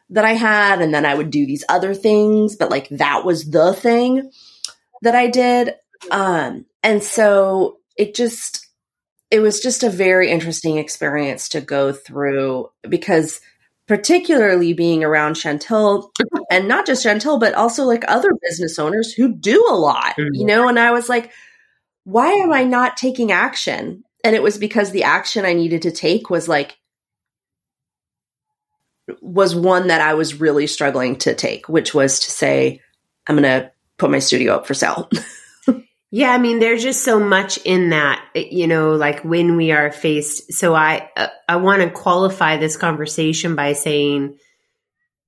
that 0.09 0.25
I 0.25 0.33
had, 0.33 0.81
and 0.81 0.93
then 0.93 1.05
I 1.05 1.13
would 1.13 1.29
do 1.29 1.45
these 1.45 1.63
other 1.69 1.93
things, 1.93 2.55
but 2.55 2.71
like 2.71 2.89
that 2.89 3.23
was 3.23 3.49
the 3.51 3.73
thing 3.73 4.31
that 5.03 5.15
I 5.15 5.27
did. 5.27 5.75
Um, 6.11 6.65
and 6.83 7.03
so 7.03 7.79
it 7.97 8.15
just 8.15 8.67
it 9.31 9.41
was 9.41 9.59
just 9.59 9.83
a 9.83 9.89
very 9.89 10.31
interesting 10.31 10.77
experience 10.77 11.49
to 11.49 11.61
go 11.61 11.93
through 11.93 12.69
because 12.87 13.41
particularly 13.87 14.73
being 14.73 15.03
around 15.03 15.35
Chantill 15.35 16.09
and 16.51 16.67
not 16.67 16.85
just 16.85 17.05
Chantill, 17.05 17.39
but 17.39 17.53
also 17.53 17.83
like 17.83 18.03
other 18.07 18.29
business 18.41 18.79
owners 18.79 19.13
who 19.13 19.33
do 19.33 19.65
a 19.69 19.75
lot, 19.75 20.15
mm-hmm. 20.17 20.33
you 20.33 20.45
know, 20.45 20.67
and 20.67 20.79
I 20.79 20.91
was 20.91 21.09
like, 21.09 21.31
why 22.03 22.31
am 22.31 22.51
I 22.51 22.63
not 22.63 22.97
taking 22.97 23.31
action? 23.31 24.03
And 24.23 24.35
it 24.35 24.43
was 24.43 24.57
because 24.57 24.91
the 24.91 25.03
action 25.03 25.45
I 25.45 25.53
needed 25.53 25.83
to 25.83 25.91
take 25.91 26.29
was 26.29 26.47
like, 26.47 26.77
was 29.21 29.55
one 29.55 29.87
that 29.87 30.01
I 30.01 30.13
was 30.13 30.39
really 30.39 30.67
struggling 30.67 31.15
to 31.17 31.33
take, 31.33 31.67
which 31.67 31.93
was 31.93 32.19
to 32.19 32.31
say, 32.31 32.81
I'm 33.27 33.35
going 33.35 33.43
to 33.43 33.71
put 33.97 34.11
my 34.11 34.19
studio 34.19 34.55
up 34.55 34.67
for 34.67 34.73
sale. 34.73 35.09
Yeah, 36.11 36.31
I 36.31 36.39
mean, 36.39 36.59
there's 36.59 36.81
just 36.81 37.03
so 37.03 37.19
much 37.19 37.59
in 37.65 37.91
that, 37.91 38.25
you 38.33 38.67
know, 38.67 38.93
like 38.93 39.23
when 39.23 39.57
we 39.57 39.71
are 39.71 39.91
faced. 39.91 40.53
So 40.53 40.73
I, 40.73 41.07
uh, 41.15 41.27
I 41.47 41.57
want 41.57 41.83
to 41.83 41.91
qualify 41.91 42.57
this 42.57 42.77
conversation 42.77 43.55
by 43.55 43.73
saying 43.73 44.37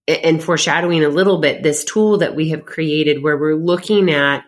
and 0.08 0.44
foreshadowing 0.44 1.04
a 1.04 1.10
little 1.10 1.38
bit 1.38 1.62
this 1.62 1.86
tool 1.86 2.18
that 2.18 2.36
we 2.36 2.50
have 2.50 2.66
created 2.66 3.22
where 3.22 3.38
we're 3.38 3.56
looking 3.56 4.12
at 4.12 4.44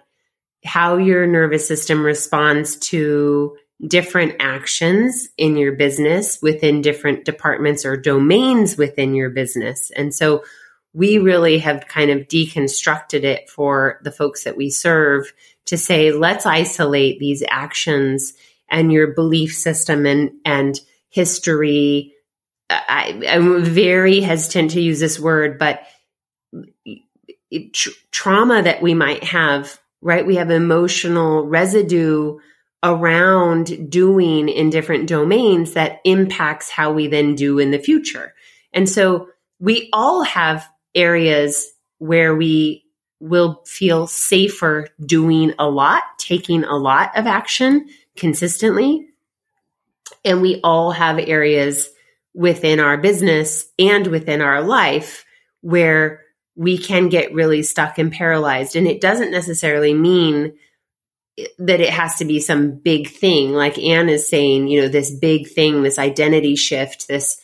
how 0.66 0.98
your 0.98 1.28
nervous 1.28 1.68
system 1.68 2.04
responds 2.04 2.78
to 2.78 3.56
different 3.86 4.36
actions 4.40 5.28
in 5.38 5.58
your 5.58 5.74
business 5.74 6.42
within 6.42 6.82
different 6.82 7.26
departments 7.26 7.86
or 7.86 7.98
domains 7.98 8.78
within 8.78 9.14
your 9.14 9.30
business. 9.30 9.92
And 9.96 10.14
so 10.14 10.44
we 10.94 11.18
really 11.18 11.60
have 11.60 11.88
kind 11.88 12.12
of 12.12 12.28
deconstructed 12.28 13.24
it 13.24 13.50
for 13.50 14.00
the 14.04 14.12
folks 14.12 14.46
that 14.46 14.56
we 14.56 14.70
serve 14.70 15.34
to 15.66 15.78
say, 15.78 16.12
let's 16.12 16.46
isolate 16.46 17.20
these 17.20 17.44
actions 17.48 18.34
and 18.70 18.92
your 18.92 19.14
belief 19.14 19.54
system 19.54 20.06
and, 20.06 20.32
and 20.46 20.80
history. 21.10 22.14
I, 22.70 23.20
am 23.26 23.64
very 23.64 24.20
hesitant 24.20 24.72
to 24.72 24.82
use 24.82 25.00
this 25.00 25.20
word, 25.20 25.60
but 25.60 25.84
it, 27.52 27.74
trauma 28.12 28.64
that 28.64 28.82
we 28.82 28.94
might 28.94 29.24
have, 29.24 29.80
right? 30.02 30.26
We 30.26 30.36
have 30.36 30.50
emotional 30.50 31.46
residue 31.46 32.40
around 32.84 33.90
doing 33.90 34.50
in 34.50 34.70
different 34.70 35.08
domains 35.08 35.74
that 35.74 36.00
impacts 36.04 36.70
how 36.70 36.92
we 36.92 37.08
then 37.08 37.36
do 37.36 37.60
in 37.60 37.72
the 37.72 37.80
future. 37.80 38.34
And 38.74 38.90
so 38.90 39.30
we 39.60 39.90
all 39.94 40.24
have 40.24 40.68
areas 40.94 41.72
where 42.00 42.36
we 42.36 42.83
will 43.24 43.62
feel 43.66 44.06
safer 44.06 44.86
doing 45.00 45.54
a 45.58 45.70
lot, 45.70 46.04
taking 46.18 46.66
a 46.66 46.76
lot 46.76 47.18
of 47.18 47.26
action 47.26 47.88
consistently. 48.18 49.08
And 50.26 50.42
we 50.42 50.60
all 50.62 50.92
have 50.92 51.18
areas 51.20 51.90
within 52.34 52.82
our 52.82 52.98
business 52.98 53.70
and 53.80 54.08
within 54.08 54.42
our 54.42 54.62
life 54.62 55.24
where 55.62 56.22
we 56.58 56.78
can 56.78 57.08
get 57.08 57.34
really 57.34 57.64
stuck 57.64 57.98
and 57.98 58.12
paralyzed. 58.12 58.76
And 58.76 58.88
it 58.88 59.00
doesn't 59.00 59.32
necessarily 59.32 59.94
mean 59.94 60.58
that 61.60 61.80
it 61.80 61.92
has 61.92 62.18
to 62.18 62.26
be 62.26 62.42
some 62.42 62.76
big 62.76 63.08
thing. 63.08 63.54
Like 63.54 63.80
Anne 63.80 64.10
is 64.10 64.30
saying, 64.30 64.68
you 64.68 64.82
know, 64.82 64.90
this 64.90 65.12
big 65.12 65.48
thing, 65.48 65.82
this 65.82 65.98
identity 65.98 66.58
shift, 66.58 67.08
this 67.08 67.40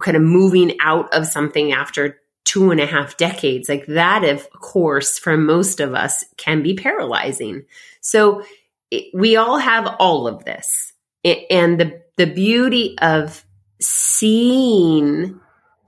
kind 0.00 0.16
of 0.16 0.22
moving 0.22 0.76
out 0.80 1.12
of 1.12 1.26
something 1.26 1.72
after 1.72 2.20
two 2.46 2.70
and 2.70 2.80
a 2.80 2.86
half 2.86 3.18
decades. 3.18 3.68
Like 3.68 3.84
that, 3.86 4.24
of 4.24 4.50
course, 4.52 5.18
for 5.18 5.36
most 5.36 5.80
of 5.80 5.94
us 5.94 6.24
can 6.38 6.62
be 6.62 6.74
paralyzing. 6.74 7.64
So 8.00 8.42
it, 8.90 9.10
we 9.12 9.36
all 9.36 9.58
have 9.58 9.96
all 9.98 10.26
of 10.26 10.44
this. 10.44 10.94
It, 11.22 11.44
and 11.50 11.78
the, 11.78 12.02
the 12.16 12.26
beauty 12.26 12.96
of 13.02 13.44
seeing 13.82 15.38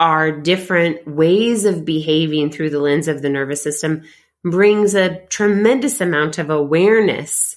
our 0.00 0.30
different 0.32 1.06
ways 1.06 1.64
of 1.64 1.84
behaving 1.84 2.50
through 2.50 2.70
the 2.70 2.80
lens 2.80 3.08
of 3.08 3.22
the 3.22 3.30
nervous 3.30 3.62
system 3.62 4.02
brings 4.44 4.94
a 4.94 5.24
tremendous 5.26 6.00
amount 6.00 6.38
of 6.38 6.50
awareness 6.50 7.56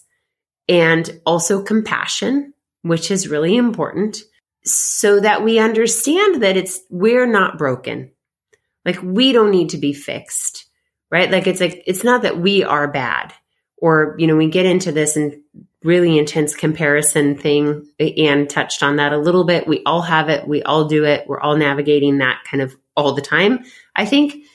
and 0.69 1.19
also 1.25 1.61
compassion, 1.61 2.53
which 2.83 3.11
is 3.11 3.27
really 3.27 3.55
important 3.55 4.23
so 4.63 5.19
that 5.19 5.43
we 5.43 5.59
understand 5.59 6.43
that 6.43 6.55
it's, 6.55 6.81
we're 6.89 7.27
not 7.27 7.57
broken. 7.57 8.11
Like 8.85 9.01
we 9.01 9.31
don't 9.31 9.51
need 9.51 9.69
to 9.69 9.77
be 9.77 9.93
fixed, 9.93 10.65
right? 11.09 11.29
Like 11.29 11.47
it's 11.47 11.61
like, 11.61 11.83
it's 11.85 12.03
not 12.03 12.23
that 12.23 12.39
we 12.39 12.63
are 12.63 12.91
bad 12.91 13.33
or, 13.77 14.15
you 14.17 14.27
know, 14.27 14.35
we 14.35 14.47
get 14.47 14.65
into 14.65 14.91
this 14.91 15.15
and 15.15 15.41
really 15.83 16.17
intense 16.17 16.55
comparison 16.55 17.35
thing. 17.35 17.87
Eh, 17.99 18.25
Anne 18.25 18.47
touched 18.47 18.83
on 18.83 18.97
that 18.97 19.13
a 19.13 19.17
little 19.17 19.43
bit. 19.43 19.67
We 19.67 19.81
all 19.85 20.01
have 20.01 20.29
it. 20.29 20.47
We 20.47 20.61
all 20.63 20.85
do 20.85 21.05
it. 21.05 21.27
We're 21.27 21.39
all 21.39 21.57
navigating 21.57 22.19
that 22.19 22.43
kind 22.49 22.61
of 22.61 22.75
all 22.95 23.13
the 23.13 23.21
time, 23.21 23.65
I 23.95 24.05
think. 24.05 24.45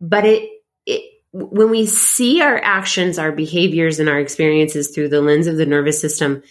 But 0.00 0.24
it, 0.24 0.48
it, 0.86 1.02
when 1.32 1.70
we 1.70 1.86
see 1.86 2.42
our 2.42 2.58
actions, 2.58 3.18
our 3.18 3.32
behaviors, 3.32 4.00
and 4.00 4.08
our 4.08 4.18
experiences 4.18 4.90
through 4.90 5.08
the 5.08 5.20
lens 5.20 5.46
of 5.46 5.56
the 5.56 5.66
nervous 5.66 6.00
system, 6.00 6.42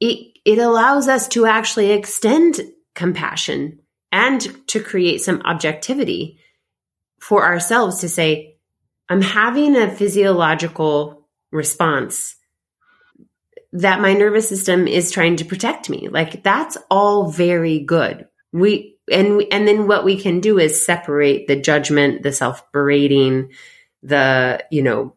it, 0.00 0.38
it 0.44 0.58
allows 0.58 1.08
us 1.08 1.28
to 1.28 1.46
actually 1.46 1.90
extend 1.92 2.60
compassion 2.94 3.80
and 4.12 4.68
to 4.68 4.80
create 4.80 5.22
some 5.22 5.40
objectivity 5.44 6.38
for 7.18 7.44
ourselves 7.44 8.00
to 8.00 8.08
say, 8.08 8.56
I'm 9.08 9.22
having 9.22 9.74
a 9.74 9.90
physiological 9.90 11.26
response 11.50 12.36
that 13.72 14.00
my 14.00 14.12
nervous 14.12 14.48
system 14.48 14.86
is 14.86 15.10
trying 15.10 15.36
to 15.36 15.44
protect 15.44 15.88
me. 15.88 16.08
Like 16.08 16.42
that's 16.42 16.76
all 16.90 17.30
very 17.30 17.78
good. 17.78 18.28
We 18.52 18.98
and 19.10 19.42
and 19.50 19.66
then 19.66 19.86
what 19.86 20.04
we 20.04 20.20
can 20.20 20.40
do 20.40 20.58
is 20.58 20.84
separate 20.84 21.46
the 21.46 21.56
judgment, 21.56 22.22
the 22.22 22.32
self-berating, 22.32 23.52
the, 24.02 24.64
you 24.70 24.82
know, 24.82 25.14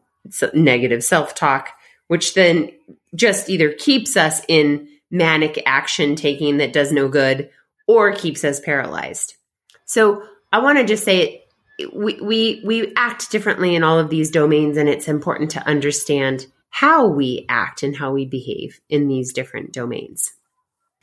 negative 0.54 1.04
self-talk, 1.04 1.70
which 2.08 2.34
then 2.34 2.70
just 3.14 3.50
either 3.50 3.72
keeps 3.72 4.16
us 4.16 4.42
in 4.48 4.88
manic 5.10 5.62
action 5.66 6.16
taking 6.16 6.56
that 6.56 6.72
does 6.72 6.92
no 6.92 7.08
good 7.08 7.50
or 7.86 8.12
keeps 8.12 8.44
us 8.44 8.60
paralyzed. 8.60 9.36
So 9.84 10.22
I 10.52 10.60
want 10.60 10.78
to 10.78 10.84
just 10.84 11.04
say 11.04 11.44
we, 11.92 12.18
we, 12.20 12.62
we 12.64 12.92
act 12.96 13.30
differently 13.30 13.74
in 13.74 13.84
all 13.84 13.98
of 13.98 14.10
these 14.10 14.30
domains, 14.30 14.76
and 14.76 14.88
it's 14.88 15.08
important 15.08 15.50
to 15.52 15.66
understand 15.66 16.46
how 16.70 17.06
we 17.06 17.46
act 17.48 17.82
and 17.82 17.96
how 17.96 18.12
we 18.12 18.26
behave 18.26 18.80
in 18.88 19.08
these 19.08 19.32
different 19.32 19.72
domains. 19.72 20.32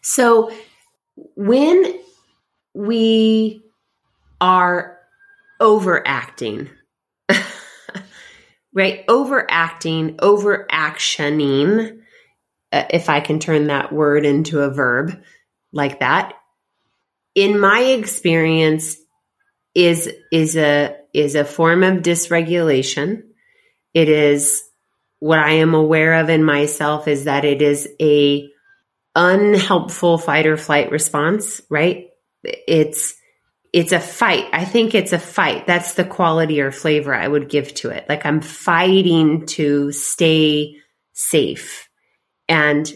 So 0.01 0.51
when 1.35 1.99
we 2.73 3.63
are 4.41 4.99
overacting, 5.59 6.69
right? 8.73 9.03
Overacting, 9.07 10.17
overactioning, 10.17 11.99
uh, 12.71 12.85
if 12.89 13.09
I 13.09 13.19
can 13.19 13.39
turn 13.39 13.67
that 13.67 13.93
word 13.93 14.25
into 14.25 14.61
a 14.61 14.69
verb 14.69 15.23
like 15.71 15.99
that, 15.99 16.33
in 17.35 17.59
my 17.59 17.81
experience 17.81 18.97
is 19.75 20.11
is 20.31 20.55
a 20.55 20.95
is 21.13 21.35
a 21.35 21.45
form 21.45 21.83
of 21.83 22.03
dysregulation. 22.03 23.23
It 23.93 24.09
is 24.09 24.63
what 25.19 25.39
i 25.39 25.51
am 25.51 25.73
aware 25.73 26.15
of 26.15 26.29
in 26.29 26.43
myself 26.43 27.07
is 27.07 27.23
that 27.23 27.45
it 27.45 27.61
is 27.61 27.87
a 28.01 28.49
unhelpful 29.15 30.17
fight 30.17 30.45
or 30.45 30.57
flight 30.57 30.91
response 30.91 31.61
right? 31.69 32.07
It's 32.43 33.15
it's 33.71 33.91
a 33.91 33.99
fight. 33.99 34.45
I 34.53 34.65
think 34.65 34.93
it's 34.93 35.13
a 35.13 35.19
fight. 35.19 35.65
That's 35.65 35.95
the 35.95 36.03
quality 36.03 36.59
or 36.61 36.71
flavor 36.71 37.13
i 37.13 37.27
would 37.27 37.49
give 37.49 37.73
to 37.75 37.89
it. 37.89 38.05
Like 38.09 38.25
i'm 38.25 38.41
fighting 38.41 39.45
to 39.47 39.91
stay 39.91 40.75
safe. 41.13 41.87
And 42.49 42.91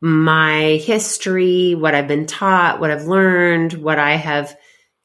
my 0.00 0.80
history, 0.84 1.74
what 1.74 1.94
I've 1.94 2.08
been 2.08 2.26
taught, 2.26 2.80
what 2.80 2.90
I've 2.90 3.06
learned, 3.06 3.74
what 3.74 3.98
I 3.98 4.16
have 4.16 4.56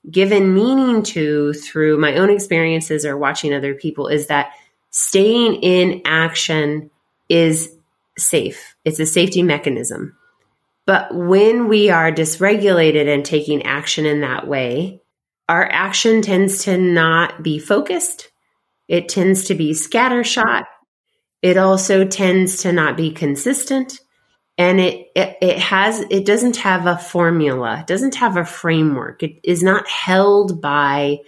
given 0.09 0.53
meaning 0.53 1.03
to 1.03 1.53
through 1.53 1.97
my 1.97 2.15
own 2.15 2.29
experiences 2.29 3.05
or 3.05 3.17
watching 3.17 3.53
other 3.53 3.75
people 3.75 4.07
is 4.07 4.27
that 4.27 4.51
staying 4.91 5.55
in 5.55 6.01
action 6.05 6.91
is 7.29 7.75
safe. 8.17 8.75
It's 8.85 8.99
a 8.99 9.05
safety 9.05 9.43
mechanism. 9.43 10.17
But 10.85 11.13
when 11.13 11.67
we 11.67 11.89
are 11.89 12.11
dysregulated 12.11 13.13
and 13.13 13.23
taking 13.23 13.63
action 13.63 14.05
in 14.05 14.21
that 14.21 14.47
way, 14.47 15.01
our 15.47 15.65
action 15.71 16.21
tends 16.21 16.63
to 16.65 16.77
not 16.77 17.43
be 17.43 17.59
focused. 17.59 18.31
It 18.87 19.09
tends 19.09 19.45
to 19.45 19.55
be 19.55 19.71
scattershot 19.71 20.65
It 21.41 21.57
also 21.57 22.05
tends 22.05 22.63
to 22.63 22.73
not 22.73 22.97
be 22.97 23.11
consistent 23.11 23.99
and 24.59 24.81
it, 24.81 25.09
it, 25.15 25.37
it 25.41 25.57
has 25.57 26.01
it 26.09 26.25
doesn't 26.25 26.57
have 26.57 26.85
a 26.85 26.97
formula. 26.97 27.85
Doesn't 27.87 28.15
have 28.15 28.35
a 28.35 28.43
framework. 28.43 29.23
It 29.23 29.39
is 29.41 29.63
not 29.63 29.87
held 29.87 30.61
by 30.61 31.19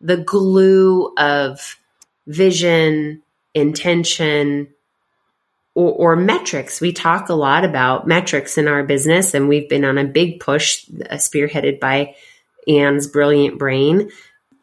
the 0.00 0.16
glue 0.16 1.14
of 1.16 1.78
vision 2.26 3.22
intention 3.54 4.68
or, 5.74 5.92
or, 5.92 6.16
metrics. 6.16 6.80
We 6.80 6.92
talk 6.92 7.28
a 7.28 7.34
lot 7.34 7.64
about 7.64 8.06
metrics 8.06 8.58
in 8.58 8.68
our 8.68 8.82
business 8.82 9.32
and 9.32 9.48
we've 9.48 9.68
been 9.68 9.84
on 9.84 9.96
a 9.96 10.04
big 10.04 10.40
push 10.40 10.86
uh, 10.90 11.14
spearheaded 11.14 11.80
by 11.80 12.16
anne's 12.68 13.06
brilliant 13.06 13.58
brain 13.58 14.10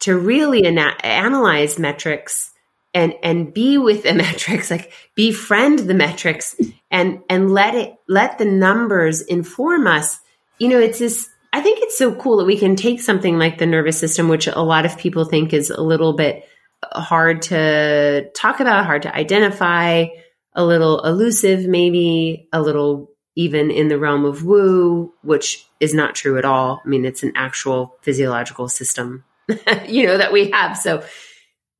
to 0.00 0.16
really 0.16 0.66
ana- 0.66 0.96
analyze 1.02 1.78
metrics 1.78 2.52
and 2.92 3.14
and 3.22 3.52
be 3.54 3.78
with 3.78 4.02
the 4.02 4.14
metrics 4.14 4.70
like 4.70 4.92
befriend 5.14 5.80
the 5.80 5.94
metrics 5.94 6.54
and 6.94 7.20
and 7.28 7.52
let 7.52 7.74
it 7.74 7.96
let 8.08 8.38
the 8.38 8.44
numbers 8.44 9.20
inform 9.20 9.86
us. 9.86 10.20
You 10.58 10.68
know 10.68 10.78
it's 10.78 11.00
this 11.00 11.28
i 11.52 11.60
think 11.60 11.80
it's 11.82 11.98
so 11.98 12.14
cool 12.14 12.36
that 12.36 12.46
we 12.46 12.56
can 12.56 12.76
take 12.76 13.00
something 13.00 13.38
like 13.38 13.58
the 13.58 13.66
nervous 13.66 13.98
system 13.98 14.28
which 14.28 14.46
a 14.46 14.60
lot 14.60 14.86
of 14.86 14.96
people 14.96 15.24
think 15.24 15.52
is 15.52 15.68
a 15.68 15.82
little 15.82 16.12
bit 16.12 16.48
hard 16.92 17.42
to 17.42 18.30
talk 18.36 18.60
about 18.60 18.86
hard 18.86 19.02
to 19.02 19.14
identify 19.14 20.06
a 20.54 20.64
little 20.64 21.02
elusive 21.04 21.66
maybe 21.66 22.48
a 22.52 22.62
little 22.62 23.10
even 23.34 23.72
in 23.72 23.88
the 23.88 23.98
realm 23.98 24.24
of 24.24 24.44
woo 24.44 25.12
which 25.22 25.66
is 25.80 25.92
not 25.92 26.14
true 26.14 26.38
at 26.38 26.44
all. 26.44 26.80
I 26.84 26.88
mean 26.88 27.04
it's 27.04 27.24
an 27.24 27.32
actual 27.34 27.96
physiological 28.02 28.68
system 28.68 29.24
you 29.88 30.06
know 30.06 30.16
that 30.16 30.32
we 30.32 30.50
have. 30.50 30.78
So 30.78 31.02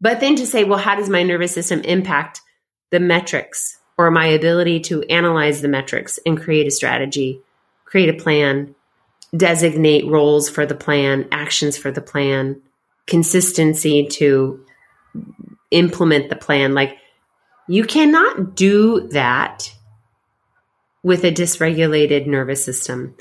but 0.00 0.20
then 0.20 0.36
to 0.36 0.46
say, 0.46 0.64
well, 0.64 0.78
how 0.78 0.96
does 0.96 1.08
my 1.08 1.22
nervous 1.22 1.52
system 1.52 1.80
impact 1.82 2.42
the 2.90 3.00
metrics 3.00 3.78
or 3.96 4.10
my 4.10 4.26
ability 4.26 4.80
to 4.80 5.02
analyze 5.04 5.60
the 5.60 5.68
metrics 5.68 6.18
and 6.26 6.40
create 6.40 6.66
a 6.66 6.70
strategy, 6.70 7.40
create 7.84 8.08
a 8.08 8.22
plan, 8.22 8.74
designate 9.36 10.06
roles 10.06 10.48
for 10.48 10.66
the 10.66 10.74
plan, 10.74 11.28
actions 11.30 11.76
for 11.76 11.90
the 11.90 12.00
plan, 12.00 12.60
consistency 13.06 14.06
to 14.06 14.64
implement 15.70 16.28
the 16.28 16.36
plan? 16.36 16.74
Like, 16.74 16.98
you 17.68 17.84
cannot 17.84 18.56
do 18.56 19.08
that 19.08 19.72
with 21.02 21.24
a 21.24 21.32
dysregulated 21.32 22.26
nervous 22.26 22.64
system. 22.64 23.14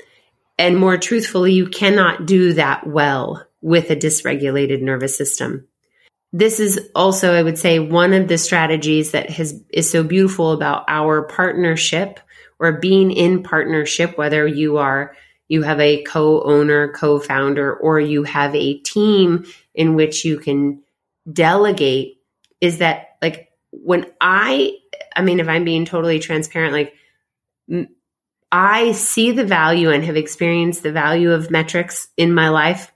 And 0.58 0.78
more 0.78 0.96
truthfully, 0.96 1.52
you 1.52 1.68
cannot 1.68 2.26
do 2.26 2.54
that 2.54 2.86
well 2.86 3.46
with 3.60 3.90
a 3.90 3.96
dysregulated 3.96 4.82
nervous 4.82 5.16
system 5.16 5.66
this 6.34 6.58
is 6.58 6.90
also, 6.96 7.32
I 7.32 7.44
would 7.44 7.58
say, 7.58 7.78
one 7.78 8.12
of 8.12 8.26
the 8.26 8.38
strategies 8.38 9.12
that 9.12 9.30
has 9.30 9.62
is 9.70 9.88
so 9.88 10.02
beautiful 10.02 10.50
about 10.50 10.84
our 10.88 11.22
partnership 11.22 12.18
or 12.58 12.72
being 12.72 13.12
in 13.12 13.44
partnership, 13.44 14.18
whether 14.18 14.44
you 14.44 14.78
are 14.78 15.14
you 15.46 15.62
have 15.62 15.78
a 15.78 16.02
co-owner, 16.02 16.88
co-founder, 16.88 17.72
or 17.76 18.00
you 18.00 18.24
have 18.24 18.52
a 18.56 18.78
team 18.78 19.44
in 19.74 19.94
which 19.94 20.24
you 20.24 20.38
can 20.38 20.82
delegate, 21.32 22.20
is 22.60 22.78
that 22.78 23.10
like 23.22 23.50
when 23.70 24.06
I, 24.20 24.76
I 25.14 25.22
mean, 25.22 25.38
if 25.38 25.46
I'm 25.46 25.64
being 25.64 25.84
totally 25.84 26.18
transparent, 26.18 26.72
like 26.72 26.94
I 28.50 28.90
see 28.90 29.30
the 29.30 29.44
value 29.44 29.90
and 29.90 30.02
have 30.02 30.16
experienced 30.16 30.82
the 30.82 30.92
value 30.92 31.30
of 31.30 31.52
metrics 31.52 32.08
in 32.16 32.34
my 32.34 32.48
life 32.48 32.90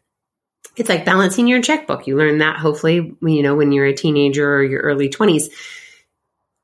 it's 0.79 0.89
like 0.89 1.05
balancing 1.05 1.49
your 1.49 1.61
checkbook. 1.61 2.07
You 2.07 2.17
learn 2.17 2.39
that 2.39 2.57
hopefully, 2.57 3.17
you 3.21 3.43
know, 3.43 3.57
when 3.57 3.73
you're 3.73 3.87
a 3.87 3.95
teenager 3.95 4.57
or 4.57 4.63
your 4.63 4.81
early 4.81 5.09
20s. 5.09 5.51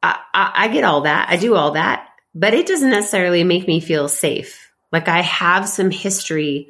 I, 0.03 0.19
I, 0.33 0.53
I 0.55 0.69
get 0.69 0.85
all 0.85 1.03
that. 1.03 1.29
I 1.29 1.37
do 1.37 1.55
all 1.55 1.73
that, 1.73 2.09
but 2.35 2.55
it 2.55 2.67
doesn't 2.67 2.91
necessarily 2.91 3.43
make 3.43 3.67
me 3.67 3.81
feel 3.81 4.09
safe. 4.09 4.71
Like 4.93 5.09
I 5.09 5.23
have 5.23 5.69
some 5.69 5.91
history 5.91 6.69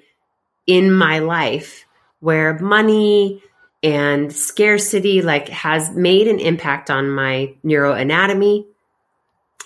in 0.66 0.90
my 0.90 1.18
life 1.18 1.84
where 2.20 2.58
money 2.58 3.42
and 3.82 4.32
scarcity 4.32 5.20
like 5.20 5.48
has 5.50 5.90
made 5.90 6.26
an 6.26 6.38
impact 6.38 6.90
on 6.90 7.10
my 7.10 7.54
neuroanatomy. 7.62 8.64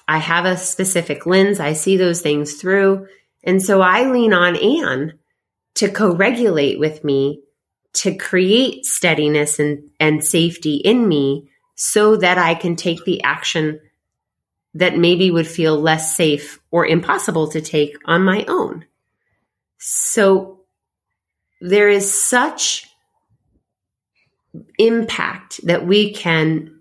I 0.09 0.19
have 0.19 0.45
a 0.45 0.57
specific 0.57 1.27
lens. 1.27 1.61
I 1.61 1.75
see 1.75 1.97
those 1.97 2.21
things 2.21 2.55
through. 2.55 3.07
And 3.45 3.63
so 3.63 3.81
I 3.81 4.11
lean 4.11 4.33
on 4.33 4.57
Anne 4.57 5.19
to 5.75 5.89
co-regulate 5.89 6.81
with 6.81 7.05
me 7.05 7.43
to 7.95 8.17
create 8.17 8.85
steadiness 8.85 9.59
and, 9.59 9.91
and 9.99 10.25
safety 10.25 10.77
in 10.77 11.07
me 11.07 11.49
so 11.75 12.17
that 12.17 12.39
I 12.39 12.55
can 12.55 12.77
take 12.77 13.05
the 13.05 13.23
action 13.23 13.81
that 14.75 14.97
maybe 14.97 15.31
would 15.31 15.47
feel 15.47 15.81
less 15.81 16.15
safe 16.15 16.61
or 16.71 16.87
impossible 16.87 17.49
to 17.49 17.61
take 17.61 17.97
on 18.05 18.23
my 18.23 18.45
own. 18.47 18.85
So 19.79 20.61
there 21.61 21.89
is 21.89 22.13
such 22.13 22.87
impact 24.79 25.61
that 25.65 25.87
we 25.87 26.13
can 26.13 26.79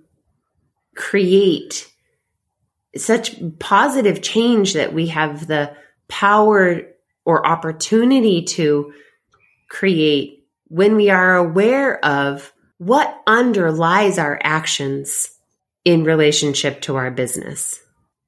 create 0.96 1.92
such 2.96 3.36
positive 3.60 4.22
change 4.22 4.74
that 4.74 4.94
we 4.94 5.08
have 5.08 5.48
the 5.48 5.76
power 6.08 6.82
or 7.26 7.46
opportunity 7.46 8.44
to 8.44 8.94
create 9.70 10.37
when 10.68 10.96
we 10.96 11.10
are 11.10 11.36
aware 11.36 12.04
of 12.04 12.54
what 12.78 13.22
underlies 13.26 14.20
our 14.20 14.40
actions 14.44 15.30
in 15.86 16.04
relationship 16.04 16.82
to 16.82 16.96
our 16.96 17.10
business. 17.10 17.80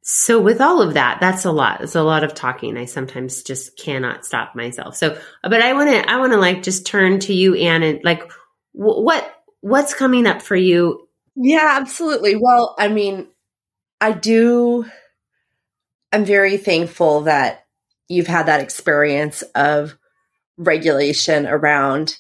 So 0.02 0.42
with 0.42 0.60
all 0.60 0.82
of 0.82 0.96
that, 0.96 1.20
that's 1.20 1.46
a 1.46 1.52
lot. 1.52 1.82
It's 1.82 1.96
a 1.96 2.02
lot 2.02 2.24
of 2.24 2.34
talking. 2.34 2.78
I 2.78 2.86
sometimes 2.86 3.44
just 3.44 3.78
cannot 3.78 4.26
stop 4.26 4.56
myself. 4.56 4.96
So, 4.96 5.20
but 5.44 5.62
I 5.62 5.74
want 5.74 5.90
to, 5.90 6.10
I 6.10 6.18
want 6.18 6.32
to 6.32 6.40
like 6.40 6.64
just 6.64 6.86
turn 6.88 7.20
to 7.22 7.34
you, 7.34 7.54
Anne, 7.56 7.84
and 7.84 8.00
like 8.04 8.32
what, 8.72 9.32
what's 9.62 9.94
coming 9.94 10.26
up 10.26 10.42
for 10.42 10.56
you? 10.56 11.08
Yeah, 11.36 11.78
absolutely. 11.80 12.36
Well, 12.36 12.76
I 12.80 12.88
mean, 12.88 13.28
I 14.02 14.14
do, 14.14 14.86
I'm 16.12 16.26
very 16.26 16.58
thankful 16.58 17.22
that 17.22 17.66
you've 18.08 18.28
had 18.28 18.48
that 18.48 18.62
experience 18.62 19.44
of 19.54 19.96
regulation 20.58 21.46
around 21.46 22.18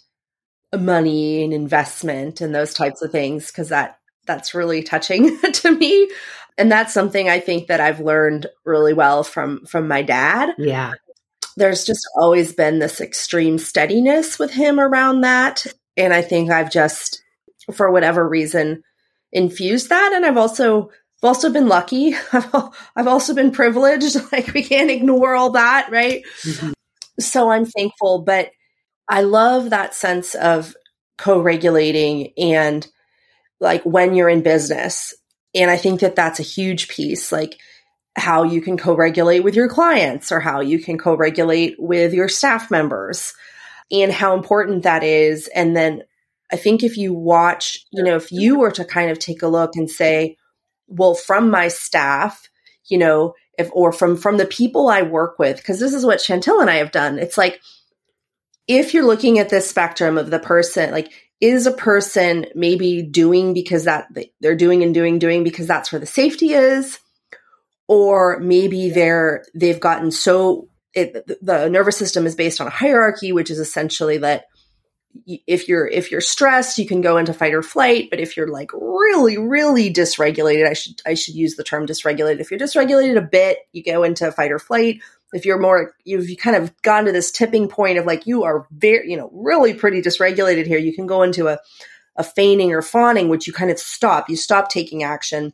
money 0.77 1.43
and 1.43 1.53
investment 1.53 2.41
and 2.41 2.53
those 2.53 2.73
types 2.73 3.01
of 3.01 3.11
things 3.11 3.47
because 3.47 3.69
that 3.69 3.99
that's 4.25 4.53
really 4.53 4.83
touching 4.83 5.39
to 5.53 5.71
me 5.71 6.09
and 6.57 6.71
that's 6.71 6.93
something 6.93 7.27
i 7.27 7.39
think 7.39 7.67
that 7.67 7.79
i've 7.79 7.99
learned 7.99 8.45
really 8.65 8.93
well 8.93 9.23
from 9.23 9.65
from 9.65 9.87
my 9.87 10.01
dad 10.01 10.53
yeah 10.57 10.93
there's 11.57 11.83
just 11.85 12.07
always 12.15 12.53
been 12.53 12.79
this 12.79 13.01
extreme 13.01 13.57
steadiness 13.57 14.37
with 14.37 14.51
him 14.51 14.79
around 14.79 15.21
that 15.21 15.65
and 15.97 16.13
i 16.13 16.21
think 16.21 16.51
i've 16.51 16.71
just 16.71 17.23
for 17.73 17.91
whatever 17.91 18.27
reason 18.27 18.83
infused 19.31 19.89
that 19.89 20.13
and 20.13 20.25
i've 20.25 20.37
also 20.37 20.89
I've 21.21 21.27
also 21.27 21.51
been 21.51 21.67
lucky. 21.67 22.15
I've 22.95 23.07
also 23.07 23.35
been 23.35 23.51
privileged. 23.51 24.15
Like 24.31 24.53
we 24.53 24.63
can't 24.63 24.89
ignore 24.89 25.35
all 25.35 25.49
that, 25.51 25.89
right? 25.91 26.23
Mm-hmm. 26.43 26.71
So 27.19 27.51
I'm 27.51 27.65
thankful, 27.65 28.19
but 28.19 28.51
I 29.09 29.21
love 29.21 29.71
that 29.71 29.95
sense 29.95 30.35
of 30.35 30.75
co 31.17 31.41
regulating 31.41 32.31
and 32.37 32.87
like 33.59 33.83
when 33.83 34.13
you're 34.13 34.29
in 34.29 34.43
business. 34.43 35.15
And 35.55 35.71
I 35.71 35.77
think 35.77 36.01
that 36.01 36.15
that's 36.15 36.39
a 36.39 36.43
huge 36.43 36.87
piece, 36.87 37.31
like 37.31 37.57
how 38.15 38.43
you 38.43 38.61
can 38.61 38.77
co 38.77 38.95
regulate 38.95 39.39
with 39.39 39.55
your 39.55 39.67
clients 39.67 40.31
or 40.31 40.39
how 40.39 40.61
you 40.61 40.79
can 40.79 40.97
co 40.97 41.15
regulate 41.15 41.75
with 41.79 42.13
your 42.13 42.29
staff 42.29 42.69
members 42.69 43.33
and 43.91 44.11
how 44.11 44.35
important 44.35 44.83
that 44.83 45.03
is. 45.03 45.49
And 45.53 45.75
then 45.75 46.03
I 46.51 46.57
think 46.57 46.83
if 46.83 46.97
you 46.97 47.13
watch, 47.13 47.85
you 47.91 48.03
know, 48.03 48.15
if 48.15 48.31
you 48.31 48.53
mm-hmm. 48.53 48.61
were 48.61 48.71
to 48.71 48.85
kind 48.85 49.09
of 49.09 49.17
take 49.17 49.41
a 49.41 49.47
look 49.47 49.75
and 49.75 49.89
say, 49.89 50.37
well, 50.87 51.15
from 51.15 51.49
my 51.49 51.67
staff, 51.67 52.49
you 52.85 52.97
know, 52.97 53.33
if, 53.57 53.69
or 53.73 53.91
from, 53.91 54.17
from 54.17 54.37
the 54.37 54.45
people 54.45 54.87
I 54.87 55.01
work 55.01 55.37
with, 55.37 55.57
because 55.57 55.79
this 55.79 55.93
is 55.93 56.05
what 56.05 56.19
Chantill 56.19 56.61
and 56.61 56.69
I 56.69 56.75
have 56.75 56.91
done. 56.91 57.19
It's 57.19 57.37
like, 57.37 57.59
if 58.69 58.93
you're 58.93 59.05
looking 59.05 59.39
at 59.39 59.49
this 59.49 59.67
spectrum 59.67 60.17
of 60.17 60.29
the 60.29 60.39
person, 60.39 60.91
like, 60.91 61.11
is 61.41 61.65
a 61.65 61.71
person 61.71 62.45
maybe 62.53 63.01
doing 63.01 63.53
because 63.53 63.85
that 63.85 64.07
they're 64.39 64.55
doing 64.55 64.83
and 64.83 64.93
doing, 64.93 65.17
doing 65.17 65.43
because 65.43 65.65
that's 65.65 65.91
where 65.91 65.99
the 65.99 66.05
safety 66.05 66.53
is? 66.53 66.99
Or 67.87 68.39
maybe 68.39 68.91
they're, 68.91 69.43
they've 69.55 69.79
gotten 69.79 70.11
so, 70.11 70.69
it, 70.93 71.27
the 71.41 71.67
nervous 71.67 71.97
system 71.97 72.27
is 72.27 72.35
based 72.35 72.61
on 72.61 72.67
a 72.67 72.71
hierarchy, 72.71 73.31
which 73.31 73.49
is 73.49 73.57
essentially 73.57 74.19
that 74.19 74.45
if 75.25 75.67
you're 75.67 75.87
if 75.87 76.11
you're 76.11 76.21
stressed 76.21 76.77
you 76.77 76.85
can 76.85 77.01
go 77.01 77.17
into 77.17 77.33
fight 77.33 77.53
or 77.53 77.63
flight 77.63 78.09
but 78.11 78.19
if 78.19 78.37
you're 78.37 78.47
like 78.47 78.69
really 78.73 79.39
really 79.39 79.91
dysregulated 79.91 80.67
i 80.67 80.73
should 80.73 81.01
i 81.05 81.15
should 81.15 81.33
use 81.33 81.55
the 81.55 81.63
term 81.63 81.87
dysregulated 81.87 82.39
if 82.39 82.51
you're 82.51 82.59
dysregulated 82.59 83.17
a 83.17 83.21
bit 83.21 83.57
you 83.71 83.83
go 83.83 84.03
into 84.03 84.31
fight 84.31 84.51
or 84.51 84.59
flight 84.59 85.01
if 85.33 85.45
you're 85.45 85.59
more 85.59 85.93
you've 86.05 86.37
kind 86.37 86.55
of 86.55 86.79
gone 86.81 87.05
to 87.05 87.11
this 87.11 87.31
tipping 87.31 87.67
point 87.67 87.97
of 87.97 88.05
like 88.05 88.25
you 88.25 88.43
are 88.43 88.67
very 88.71 89.09
you 89.09 89.17
know 89.17 89.29
really 89.33 89.73
pretty 89.73 90.01
dysregulated 90.01 90.65
here 90.65 90.79
you 90.79 90.93
can 90.93 91.07
go 91.07 91.23
into 91.23 91.47
a 91.47 91.59
a 92.15 92.23
feigning 92.23 92.73
or 92.73 92.81
fawning 92.81 93.29
which 93.29 93.47
you 93.47 93.53
kind 93.53 93.71
of 93.71 93.79
stop 93.79 94.29
you 94.29 94.35
stop 94.35 94.69
taking 94.69 95.03
action 95.03 95.53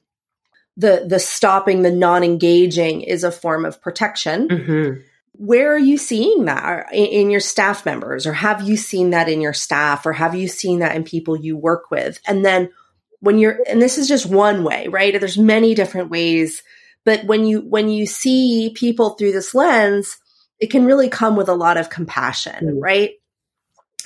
the 0.77 1.05
the 1.07 1.19
stopping, 1.19 1.81
the 1.81 1.91
non-engaging 1.91 3.01
is 3.01 3.23
a 3.23 3.31
form 3.31 3.65
of 3.65 3.81
protection. 3.81 4.47
Mm-hmm. 4.47 5.01
Where 5.37 5.73
are 5.73 5.79
you 5.79 5.97
seeing 5.97 6.45
that 6.45 6.93
in, 6.93 7.05
in 7.05 7.29
your 7.29 7.39
staff 7.39 7.85
members, 7.85 8.25
or 8.25 8.33
have 8.33 8.67
you 8.67 8.77
seen 8.77 9.11
that 9.11 9.29
in 9.29 9.41
your 9.41 9.53
staff, 9.53 10.05
or 10.05 10.13
have 10.13 10.35
you 10.35 10.47
seen 10.47 10.79
that 10.79 10.95
in 10.95 11.03
people 11.03 11.35
you 11.35 11.57
work 11.57 11.91
with? 11.91 12.19
And 12.27 12.43
then 12.43 12.71
when 13.19 13.37
you're, 13.39 13.59
and 13.67 13.81
this 13.81 13.97
is 13.97 14.07
just 14.07 14.25
one 14.25 14.63
way, 14.63 14.87
right? 14.87 15.17
There's 15.19 15.37
many 15.37 15.73
different 15.73 16.09
ways, 16.09 16.61
but 17.05 17.23
when 17.25 17.45
you 17.45 17.61
when 17.61 17.87
you 17.87 18.05
see 18.05 18.73
people 18.75 19.11
through 19.11 19.31
this 19.31 19.53
lens, 19.53 20.17
it 20.59 20.71
can 20.71 20.85
really 20.85 21.09
come 21.09 21.35
with 21.35 21.47
a 21.47 21.55
lot 21.55 21.77
of 21.77 21.89
compassion, 21.89 22.65
mm. 22.65 22.81
right? 22.81 23.11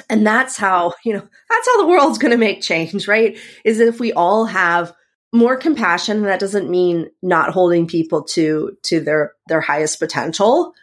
And 0.09 0.25
that's 0.25 0.57
how, 0.57 0.93
you 1.03 1.13
know, 1.13 1.27
that's 1.49 1.67
how 1.67 1.81
the 1.81 1.87
world's 1.87 2.19
going 2.19 2.31
to 2.31 2.37
make 2.37 2.61
change, 2.61 3.07
right? 3.07 3.37
Is 3.65 3.79
if 3.79 3.99
we 3.99 4.13
all 4.13 4.45
have 4.45 4.93
more 5.33 5.57
compassion, 5.57 6.23
that 6.23 6.39
doesn't 6.39 6.69
mean 6.69 7.09
not 7.21 7.51
holding 7.51 7.87
people 7.87 8.23
to 8.23 8.77
to 8.83 8.99
their 8.99 9.33
their 9.47 9.61
highest 9.61 9.99
potential, 9.99 10.73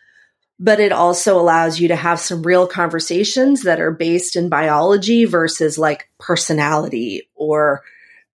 but 0.59 0.81
it 0.81 0.93
also 0.93 1.39
allows 1.39 1.79
you 1.79 1.89
to 1.89 1.97
have 1.97 2.21
some 2.21 2.43
real 2.43 2.67
conversations 2.67 3.63
that 3.63 3.81
are 3.81 3.93
based 3.93 4.37
in 4.37 4.49
biology 4.49 5.25
versus 5.25 5.79
like 5.79 6.09
personality 6.19 7.29
or 7.35 7.83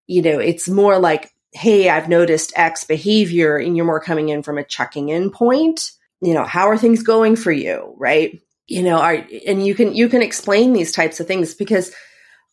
you 0.08 0.22
know, 0.22 0.40
it's 0.40 0.68
more 0.68 1.00
like 1.00 1.32
hey, 1.52 1.90
I've 1.90 2.10
noticed 2.10 2.54
X 2.56 2.84
behavior 2.84 3.58
and 3.58 3.76
you're 3.76 3.86
more 3.86 4.00
coming 4.00 4.30
in 4.30 4.44
from 4.44 4.58
a 4.58 4.64
checking 4.64 5.10
in 5.10 5.32
point. 5.32 5.92
You 6.22 6.34
know, 6.34 6.46
how 6.46 6.70
are 6.70 6.78
things 6.78 7.04
going 7.04 7.36
for 7.36 7.52
you, 7.52 7.94
right? 7.98 8.42
You 8.68 8.84
know, 8.84 9.00
are 9.00 9.26
and 9.48 9.66
you 9.66 9.76
can 9.76 9.94
you 9.94 10.08
can 10.08 10.22
explain 10.22 10.74
these 10.74 10.92
types 10.92 11.20
of 11.20 11.28
things 11.28 11.54
because 11.54 11.94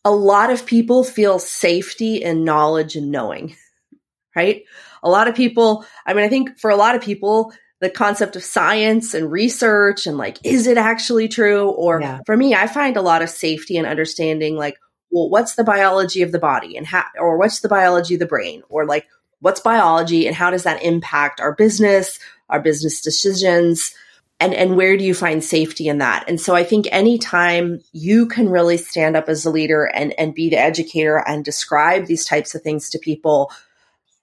a 0.03 0.11
lot 0.11 0.49
of 0.49 0.65
people 0.65 1.03
feel 1.03 1.39
safety 1.39 2.23
and 2.23 2.45
knowledge 2.45 2.95
and 2.95 3.11
knowing, 3.11 3.55
right? 4.35 4.63
A 5.03 5.09
lot 5.09 5.27
of 5.27 5.35
people, 5.35 5.85
I 6.05 6.13
mean, 6.13 6.25
I 6.25 6.29
think 6.29 6.59
for 6.59 6.69
a 6.69 6.75
lot 6.75 6.95
of 6.95 7.01
people, 7.01 7.53
the 7.79 7.89
concept 7.89 8.35
of 8.35 8.43
science 8.43 9.13
and 9.13 9.31
research 9.31 10.05
and 10.05 10.17
like, 10.17 10.37
is 10.43 10.67
it 10.67 10.77
actually 10.77 11.29
true? 11.29 11.69
Or 11.69 12.01
yeah. 12.01 12.19
for 12.25 12.35
me, 12.35 12.53
I 12.53 12.67
find 12.67 12.97
a 12.97 13.01
lot 13.01 13.21
of 13.21 13.29
safety 13.29 13.77
and 13.77 13.87
understanding 13.87 14.57
like, 14.57 14.77
well, 15.11 15.29
what's 15.29 15.55
the 15.55 15.63
biology 15.63 16.21
of 16.21 16.31
the 16.31 16.39
body 16.39 16.77
and 16.77 16.85
how, 16.85 17.03
or 17.19 17.37
what's 17.37 17.61
the 17.61 17.69
biology 17.69 18.13
of 18.13 18.19
the 18.19 18.25
brain? 18.25 18.63
Or 18.69 18.85
like, 18.85 19.07
what's 19.39 19.61
biology 19.61 20.27
and 20.27 20.35
how 20.35 20.49
does 20.49 20.63
that 20.63 20.83
impact 20.83 21.39
our 21.39 21.55
business, 21.55 22.19
our 22.49 22.59
business 22.59 23.01
decisions? 23.01 23.93
and 24.39 24.53
and 24.53 24.77
where 24.77 24.97
do 24.97 25.03
you 25.03 25.13
find 25.13 25.43
safety 25.43 25.87
in 25.87 25.97
that 25.99 26.23
and 26.27 26.39
so 26.39 26.55
i 26.55 26.63
think 26.63 26.87
anytime 26.91 27.79
you 27.91 28.25
can 28.25 28.49
really 28.49 28.77
stand 28.77 29.15
up 29.15 29.27
as 29.29 29.45
a 29.45 29.49
leader 29.49 29.85
and 29.85 30.17
and 30.19 30.33
be 30.33 30.49
the 30.49 30.57
educator 30.57 31.17
and 31.27 31.43
describe 31.43 32.05
these 32.05 32.25
types 32.25 32.55
of 32.55 32.61
things 32.61 32.89
to 32.89 32.99
people 32.99 33.51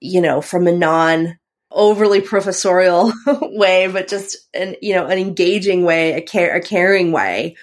you 0.01 0.20
know 0.20 0.40
from 0.40 0.66
a 0.66 0.72
non 0.72 1.38
overly 1.70 2.20
professorial 2.20 3.12
way 3.42 3.87
but 3.88 4.09
just 4.09 4.37
an 4.55 4.77
you 4.81 4.94
know 4.94 5.07
an 5.07 5.18
engaging 5.18 5.85
way 5.85 6.12
a 6.14 6.22
care 6.22 6.57
a 6.57 6.61
caring 6.61 7.12
way 7.12 7.57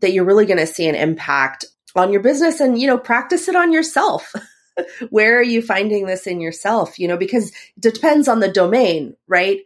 that 0.00 0.12
you're 0.12 0.24
really 0.24 0.46
going 0.46 0.58
to 0.58 0.66
see 0.66 0.88
an 0.88 0.94
impact 0.94 1.64
on 1.96 2.12
your 2.12 2.22
business 2.22 2.60
and 2.60 2.80
you 2.80 2.86
know 2.86 2.98
practice 2.98 3.48
it 3.48 3.56
on 3.56 3.72
yourself 3.72 4.32
where 5.10 5.38
are 5.38 5.42
you 5.42 5.60
finding 5.62 6.06
this 6.06 6.26
in 6.26 6.40
yourself 6.40 6.98
you 6.98 7.08
know 7.08 7.16
because 7.16 7.50
it 7.50 7.80
depends 7.80 8.28
on 8.28 8.40
the 8.40 8.50
domain 8.50 9.16
right 9.26 9.60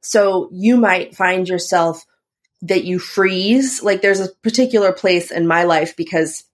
so 0.00 0.48
you 0.52 0.76
might 0.76 1.16
find 1.16 1.48
yourself 1.48 2.04
that 2.64 2.84
you 2.84 2.98
freeze. 2.98 3.82
Like 3.82 4.02
there's 4.02 4.20
a 4.20 4.30
particular 4.42 4.92
place 4.92 5.30
in 5.30 5.46
my 5.46 5.64
life 5.64 5.96
because 5.96 6.44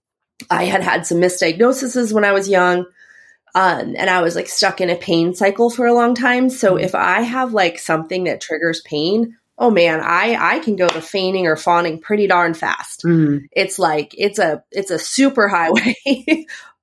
I 0.49 0.65
had 0.65 0.81
had 0.81 1.05
some 1.05 1.19
misdiagnoses 1.19 2.11
when 2.11 2.25
I 2.25 2.33
was 2.33 2.49
young. 2.49 2.85
Um, 3.53 3.95
and 3.97 4.09
I 4.09 4.21
was 4.21 4.35
like 4.35 4.47
stuck 4.47 4.79
in 4.79 4.89
a 4.89 4.95
pain 4.95 5.33
cycle 5.33 5.69
for 5.69 5.85
a 5.85 5.93
long 5.93 6.15
time. 6.15 6.49
So 6.49 6.75
mm-hmm. 6.75 6.85
if 6.85 6.95
I 6.95 7.21
have 7.21 7.53
like 7.53 7.79
something 7.79 8.25
that 8.25 8.39
triggers 8.39 8.81
pain, 8.81 9.37
oh 9.61 9.69
man, 9.69 10.01
I 10.01 10.35
I 10.39 10.59
can 10.59 10.75
go 10.75 10.87
to 10.87 11.01
feigning 11.01 11.45
or 11.45 11.55
fawning 11.55 11.99
pretty 11.99 12.27
darn 12.27 12.55
fast. 12.55 13.03
Mm-hmm. 13.03 13.45
It's 13.51 13.77
like 13.77 14.13
it's 14.17 14.39
a 14.39 14.63
it's 14.71 14.91
a 14.91 14.99
super 14.99 15.47
highway. 15.47 15.95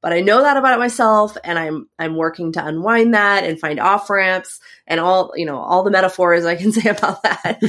but 0.00 0.12
I 0.12 0.20
know 0.20 0.42
that 0.42 0.56
about 0.56 0.78
myself 0.78 1.36
and 1.42 1.58
I'm 1.58 1.88
I'm 1.98 2.14
working 2.14 2.52
to 2.52 2.64
unwind 2.64 3.14
that 3.14 3.44
and 3.44 3.60
find 3.60 3.80
off 3.80 4.08
ramps 4.08 4.60
and 4.86 5.00
all, 5.00 5.32
you 5.34 5.44
know, 5.44 5.58
all 5.58 5.82
the 5.82 5.90
metaphors 5.90 6.46
I 6.46 6.54
can 6.54 6.72
say 6.80 6.88
about 6.88 7.24
that. 7.24 7.60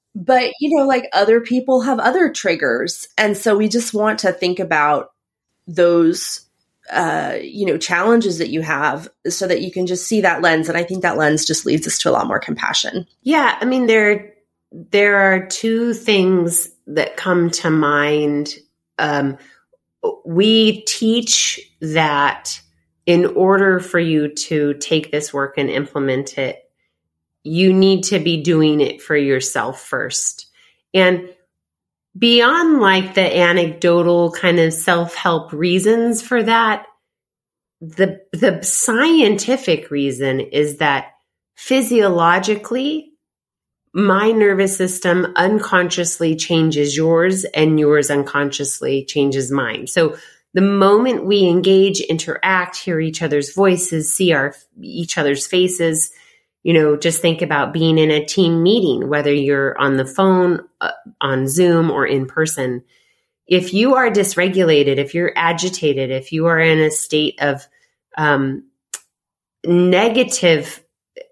but, 0.14 0.50
you 0.60 0.76
know, 0.76 0.86
like 0.86 1.08
other 1.12 1.40
people 1.40 1.82
have 1.82 2.00
other 2.00 2.30
triggers. 2.30 3.08
And 3.16 3.36
so 3.36 3.56
we 3.56 3.68
just 3.68 3.94
want 3.94 4.18
to 4.20 4.32
think 4.32 4.58
about 4.58 5.12
those 5.68 6.44
uh, 6.90 7.36
you 7.42 7.66
know, 7.66 7.76
challenges 7.76 8.38
that 8.38 8.48
you 8.48 8.62
have 8.62 9.10
so 9.28 9.46
that 9.46 9.60
you 9.60 9.70
can 9.70 9.86
just 9.86 10.06
see 10.06 10.22
that 10.22 10.40
lens. 10.40 10.70
And 10.70 10.78
I 10.78 10.84
think 10.84 11.02
that 11.02 11.18
lens 11.18 11.44
just 11.44 11.66
leads 11.66 11.86
us 11.86 11.98
to 11.98 12.08
a 12.08 12.12
lot 12.12 12.26
more 12.26 12.40
compassion. 12.40 13.06
Yeah. 13.22 13.58
I 13.60 13.66
mean, 13.66 13.86
there, 13.86 14.32
there 14.72 15.16
are 15.16 15.46
two 15.46 15.94
things 15.94 16.68
that 16.86 17.16
come 17.16 17.50
to 17.50 17.70
mind. 17.70 18.54
Um, 18.98 19.38
we 20.24 20.82
teach 20.82 21.60
that 21.80 22.60
in 23.06 23.24
order 23.24 23.80
for 23.80 23.98
you 23.98 24.34
to 24.34 24.74
take 24.74 25.10
this 25.10 25.32
work 25.32 25.54
and 25.56 25.70
implement 25.70 26.36
it, 26.36 26.62
you 27.42 27.72
need 27.72 28.04
to 28.04 28.18
be 28.18 28.42
doing 28.42 28.80
it 28.80 29.00
for 29.00 29.16
yourself 29.16 29.80
first. 29.80 30.46
And 30.92 31.34
beyond 32.16 32.80
like 32.80 33.14
the 33.14 33.38
anecdotal 33.38 34.32
kind 34.32 34.58
of 34.58 34.72
self-help 34.74 35.52
reasons 35.52 36.20
for 36.20 36.42
that, 36.42 36.86
the 37.80 38.20
the 38.32 38.62
scientific 38.62 39.90
reason 39.90 40.40
is 40.40 40.78
that 40.78 41.12
physiologically 41.54 43.12
my 43.98 44.30
nervous 44.30 44.76
system 44.76 45.32
unconsciously 45.34 46.36
changes 46.36 46.96
yours 46.96 47.44
and 47.44 47.80
yours 47.80 48.10
unconsciously 48.10 49.04
changes 49.04 49.50
mine. 49.50 49.88
So 49.88 50.16
the 50.54 50.60
moment 50.60 51.26
we 51.26 51.48
engage, 51.48 52.00
interact, 52.00 52.76
hear 52.76 53.00
each 53.00 53.22
other's 53.22 53.52
voices, 53.52 54.14
see 54.14 54.32
our 54.32 54.54
each 54.80 55.18
other's 55.18 55.48
faces, 55.48 56.12
you 56.62 56.74
know, 56.74 56.96
just 56.96 57.20
think 57.20 57.42
about 57.42 57.72
being 57.72 57.98
in 57.98 58.12
a 58.12 58.24
team 58.24 58.62
meeting, 58.62 59.08
whether 59.08 59.34
you're 59.34 59.76
on 59.80 59.96
the 59.96 60.06
phone, 60.06 60.60
uh, 60.80 60.92
on 61.20 61.48
Zoom, 61.48 61.90
or 61.90 62.06
in 62.06 62.26
person. 62.26 62.84
If 63.48 63.74
you 63.74 63.96
are 63.96 64.10
dysregulated, 64.10 64.98
if 64.98 65.12
you're 65.12 65.32
agitated, 65.34 66.12
if 66.12 66.30
you 66.30 66.46
are 66.46 66.60
in 66.60 66.78
a 66.78 66.92
state 66.92 67.42
of 67.42 67.66
um, 68.16 68.70
negative 69.64 70.84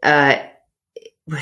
uh, 0.02 0.38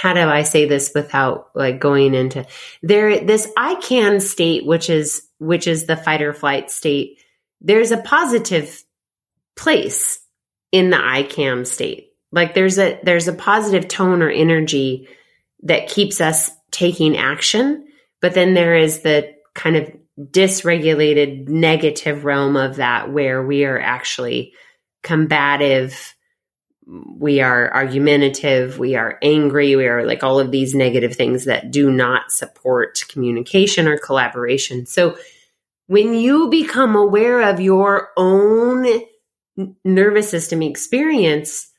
how 0.00 0.14
do 0.14 0.20
I 0.20 0.42
say 0.42 0.66
this 0.66 0.92
without 0.94 1.50
like 1.54 1.80
going 1.80 2.14
into 2.14 2.46
there 2.82 3.20
this 3.20 3.50
I 3.56 3.74
can 3.76 4.20
state 4.20 4.64
which 4.64 4.88
is 4.88 5.28
which 5.38 5.66
is 5.66 5.86
the 5.86 5.96
fight 5.96 6.22
or 6.22 6.32
flight 6.32 6.70
state 6.70 7.18
there's 7.60 7.90
a 7.90 7.98
positive 7.98 8.82
place 9.56 10.20
in 10.72 10.90
the 10.90 10.98
I 11.02 11.22
can 11.22 11.64
state. 11.64 12.12
Like 12.32 12.54
there's 12.54 12.78
a 12.78 12.98
there's 13.02 13.28
a 13.28 13.32
positive 13.32 13.88
tone 13.88 14.22
or 14.22 14.30
energy 14.30 15.08
that 15.62 15.88
keeps 15.88 16.20
us 16.20 16.50
taking 16.70 17.16
action 17.16 17.86
but 18.20 18.34
then 18.34 18.54
there 18.54 18.76
is 18.76 19.00
the 19.00 19.34
kind 19.54 19.76
of 19.76 19.92
dysregulated 20.18 21.48
negative 21.48 22.24
realm 22.24 22.56
of 22.56 22.76
that 22.76 23.10
where 23.10 23.44
we 23.44 23.64
are 23.64 23.78
actually 23.78 24.52
combative 25.02 26.14
we 26.90 27.40
are 27.40 27.72
argumentative, 27.72 28.78
we 28.78 28.96
are 28.96 29.18
angry, 29.22 29.76
we 29.76 29.86
are 29.86 30.04
like 30.04 30.24
all 30.24 30.40
of 30.40 30.50
these 30.50 30.74
negative 30.74 31.14
things 31.14 31.44
that 31.44 31.70
do 31.70 31.90
not 31.90 32.32
support 32.32 33.00
communication 33.08 33.86
or 33.86 33.96
collaboration. 33.96 34.86
So 34.86 35.16
when 35.86 36.14
you 36.14 36.50
become 36.50 36.96
aware 36.96 37.42
of 37.42 37.60
your 37.60 38.10
own 38.16 38.86
nervous 39.84 40.30
system 40.30 40.62
experience, 40.62 41.70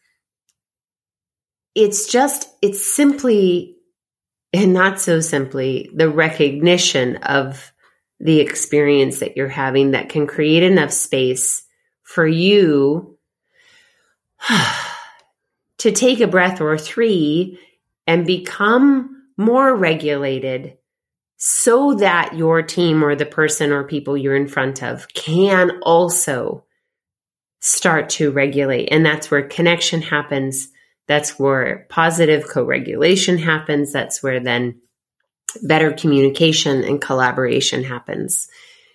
it's 1.76 2.08
just, 2.08 2.47
it's 2.62 2.86
simply, 2.86 3.76
and 4.54 4.74
not 4.74 5.00
so 5.00 5.19
simply, 5.19 5.89
the 5.93 6.10
recognition 6.10 7.17
of 7.17 7.74
the 8.19 8.39
experience 8.39 9.19
that 9.19 9.36
you're 9.36 9.50
having 9.50 9.91
that 9.91 10.10
can 10.10 10.28
create 10.28 10.63
enough 10.63 10.91
space 10.91 11.63
for 12.04 12.26
you 12.26 13.17
to 15.81 15.91
take 15.91 16.19
a 16.19 16.27
breath 16.27 16.61
or 16.61 16.77
three 16.77 17.57
and 18.05 18.27
become 18.27 19.23
more 19.35 19.75
regulated 19.75 20.77
so 21.37 21.95
that 21.95 22.35
your 22.35 22.61
team 22.61 23.03
or 23.03 23.15
the 23.15 23.25
person 23.25 23.71
or 23.71 23.83
people 23.83 24.15
you're 24.15 24.35
in 24.35 24.47
front 24.47 24.83
of 24.83 25.11
can 25.15 25.79
also 25.81 26.63
start 27.61 28.09
to 28.09 28.29
regulate. 28.29 28.89
And 28.91 29.03
that's 29.03 29.31
where 29.31 29.41
connection 29.47 30.03
happens. 30.03 30.67
That's 31.07 31.39
where 31.39 31.87
positive 31.89 32.47
co 32.47 32.63
regulation 32.63 33.39
happens. 33.39 33.91
That's 33.91 34.21
where 34.21 34.39
then 34.39 34.81
better 35.63 35.93
communication 35.93 36.83
and 36.83 37.01
collaboration 37.01 37.83
happens. 37.83 38.47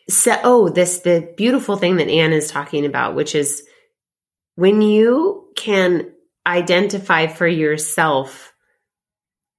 So, 0.09 0.39
oh, 0.45 0.69
this, 0.69 1.01
the 1.01 1.35
beautiful 1.37 1.77
thing 1.77 1.97
that 1.97 2.09
Anne 2.09 2.33
is 2.33 2.49
talking 2.49 2.87
about, 2.87 3.17
which 3.17 3.35
is 3.35 3.65
when 4.55 4.83
you 4.83 5.49
can 5.57 6.13
identify 6.47 7.27
for 7.27 7.47
yourself 7.47 8.53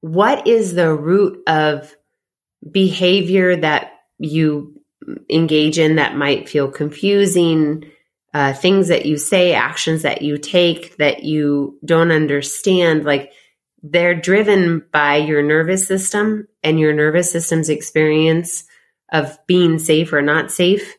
what 0.01 0.47
is 0.47 0.73
the 0.73 0.93
root 0.93 1.43
of 1.47 1.95
behavior 2.69 3.55
that 3.55 3.91
you 4.19 4.81
engage 5.29 5.77
in 5.77 5.95
that 5.95 6.15
might 6.15 6.49
feel 6.49 6.69
confusing, 6.69 7.91
uh, 8.33 8.53
things 8.53 8.87
that 8.89 9.05
you 9.05 9.17
say, 9.17 9.53
actions 9.53 10.03
that 10.03 10.21
you 10.21 10.37
take 10.37 10.97
that 10.97 11.23
you 11.23 11.79
don't 11.85 12.11
understand, 12.11 13.05
like 13.05 13.31
they're 13.83 14.19
driven 14.19 14.83
by 14.91 15.17
your 15.17 15.43
nervous 15.43 15.87
system 15.87 16.47
and 16.63 16.79
your 16.79 16.93
nervous 16.93 17.31
system's 17.31 17.69
experience 17.69 18.63
of 19.11 19.37
being 19.47 19.79
safe 19.79 20.11
or 20.13 20.21
not 20.21 20.51
safe. 20.51 20.95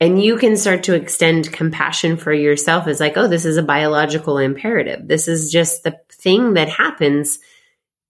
And 0.00 0.22
you 0.22 0.36
can 0.36 0.56
start 0.56 0.84
to 0.84 0.94
extend 0.94 1.52
compassion 1.52 2.16
for 2.16 2.32
yourself 2.32 2.86
as 2.86 3.00
like, 3.00 3.16
oh, 3.16 3.26
this 3.26 3.44
is 3.44 3.56
a 3.56 3.62
biological 3.62 4.38
imperative. 4.38 5.08
This 5.08 5.26
is 5.26 5.50
just 5.50 5.82
the 5.82 5.98
thing 6.12 6.54
that 6.54 6.68
happens. 6.68 7.38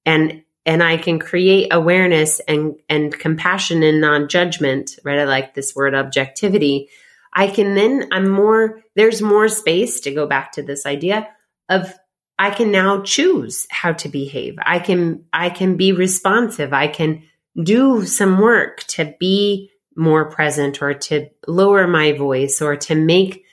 And 0.04 0.42
and 0.66 0.82
I 0.82 0.98
can 0.98 1.18
create 1.18 1.68
awareness 1.72 2.40
and 2.40 2.74
and 2.90 3.18
compassion 3.18 3.82
and 3.82 4.02
non-judgment, 4.02 4.98
right? 5.02 5.18
I 5.18 5.24
like 5.24 5.54
this 5.54 5.74
word 5.74 5.94
objectivity. 5.94 6.90
I 7.32 7.46
can 7.46 7.74
then 7.74 8.08
I'm 8.12 8.28
more 8.28 8.82
there's 8.94 9.22
more 9.22 9.48
space 9.48 10.00
to 10.00 10.14
go 10.14 10.26
back 10.26 10.52
to 10.52 10.62
this 10.62 10.84
idea 10.84 11.28
of 11.70 11.94
I 12.38 12.50
can 12.50 12.70
now 12.70 13.00
choose 13.00 13.66
how 13.70 13.94
to 13.94 14.08
behave. 14.10 14.58
I 14.60 14.78
can 14.78 15.24
I 15.32 15.48
can 15.48 15.78
be 15.78 15.92
responsive. 15.92 16.74
I 16.74 16.88
can 16.88 17.22
do 17.60 18.04
some 18.04 18.38
work 18.38 18.84
to 18.88 19.14
be 19.18 19.70
more 19.98 20.30
present 20.30 20.80
or 20.80 20.94
to 20.94 21.28
lower 21.46 21.86
my 21.86 22.12
voice 22.12 22.62
or 22.62 22.76
to 22.76 22.94
make 22.94 23.44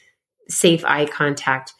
safe 0.47 0.85
eye 0.85 1.07
contact. 1.07 1.73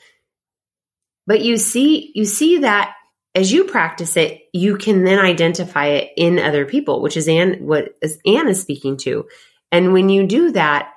But 1.28 1.42
you 1.42 1.58
see, 1.58 2.12
you 2.16 2.26
see 2.26 2.60
that 2.60 2.94
as 3.36 3.52
you 3.52 3.66
practice 3.66 4.18
it, 4.18 4.42
you 4.54 4.78
can 4.78 5.04
then 5.04 5.20
identify 5.20 5.88
it 5.88 6.12
in 6.18 6.40
other 6.40 6.66
people, 6.66 7.02
which 7.02 7.16
is 7.16 7.28
Anne, 7.28 7.66
what 7.66 7.96
Anne 8.26 8.48
is 8.48 8.62
speaking 8.62 8.98
to. 8.98 9.28
And 9.72 9.94
when 9.94 10.10
you 10.10 10.26
do 10.26 10.52
that, 10.54 10.92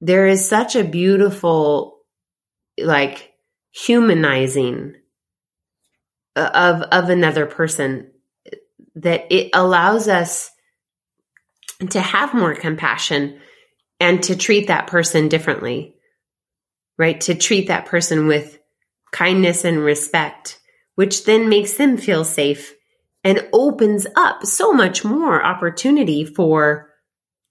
there 0.00 0.26
is 0.26 0.48
such 0.48 0.76
a 0.76 0.84
beautiful, 0.84 1.98
like, 2.78 3.32
humanizing 3.70 4.96
uh, 6.34 6.50
of, 6.52 6.82
of 7.04 7.10
another 7.10 7.46
person 7.46 8.10
that 8.96 9.26
it 9.30 9.50
allows 9.54 10.08
us 10.08 10.50
to 11.90 12.00
have 12.00 12.34
more 12.34 12.54
compassion 12.54 13.40
and 14.00 14.22
to 14.24 14.36
treat 14.36 14.66
that 14.68 14.86
person 14.86 15.28
differently, 15.28 15.94
right? 16.96 17.20
To 17.22 17.34
treat 17.34 17.68
that 17.68 17.86
person 17.86 18.26
with 18.26 18.58
kindness 19.12 19.64
and 19.64 19.78
respect, 19.78 20.58
which 20.96 21.24
then 21.24 21.48
makes 21.48 21.74
them 21.74 21.96
feel 21.96 22.24
safe 22.24 22.74
and 23.24 23.48
opens 23.52 24.06
up 24.16 24.44
so 24.44 24.72
much 24.72 25.04
more 25.04 25.44
opportunity 25.44 26.24
for 26.24 26.90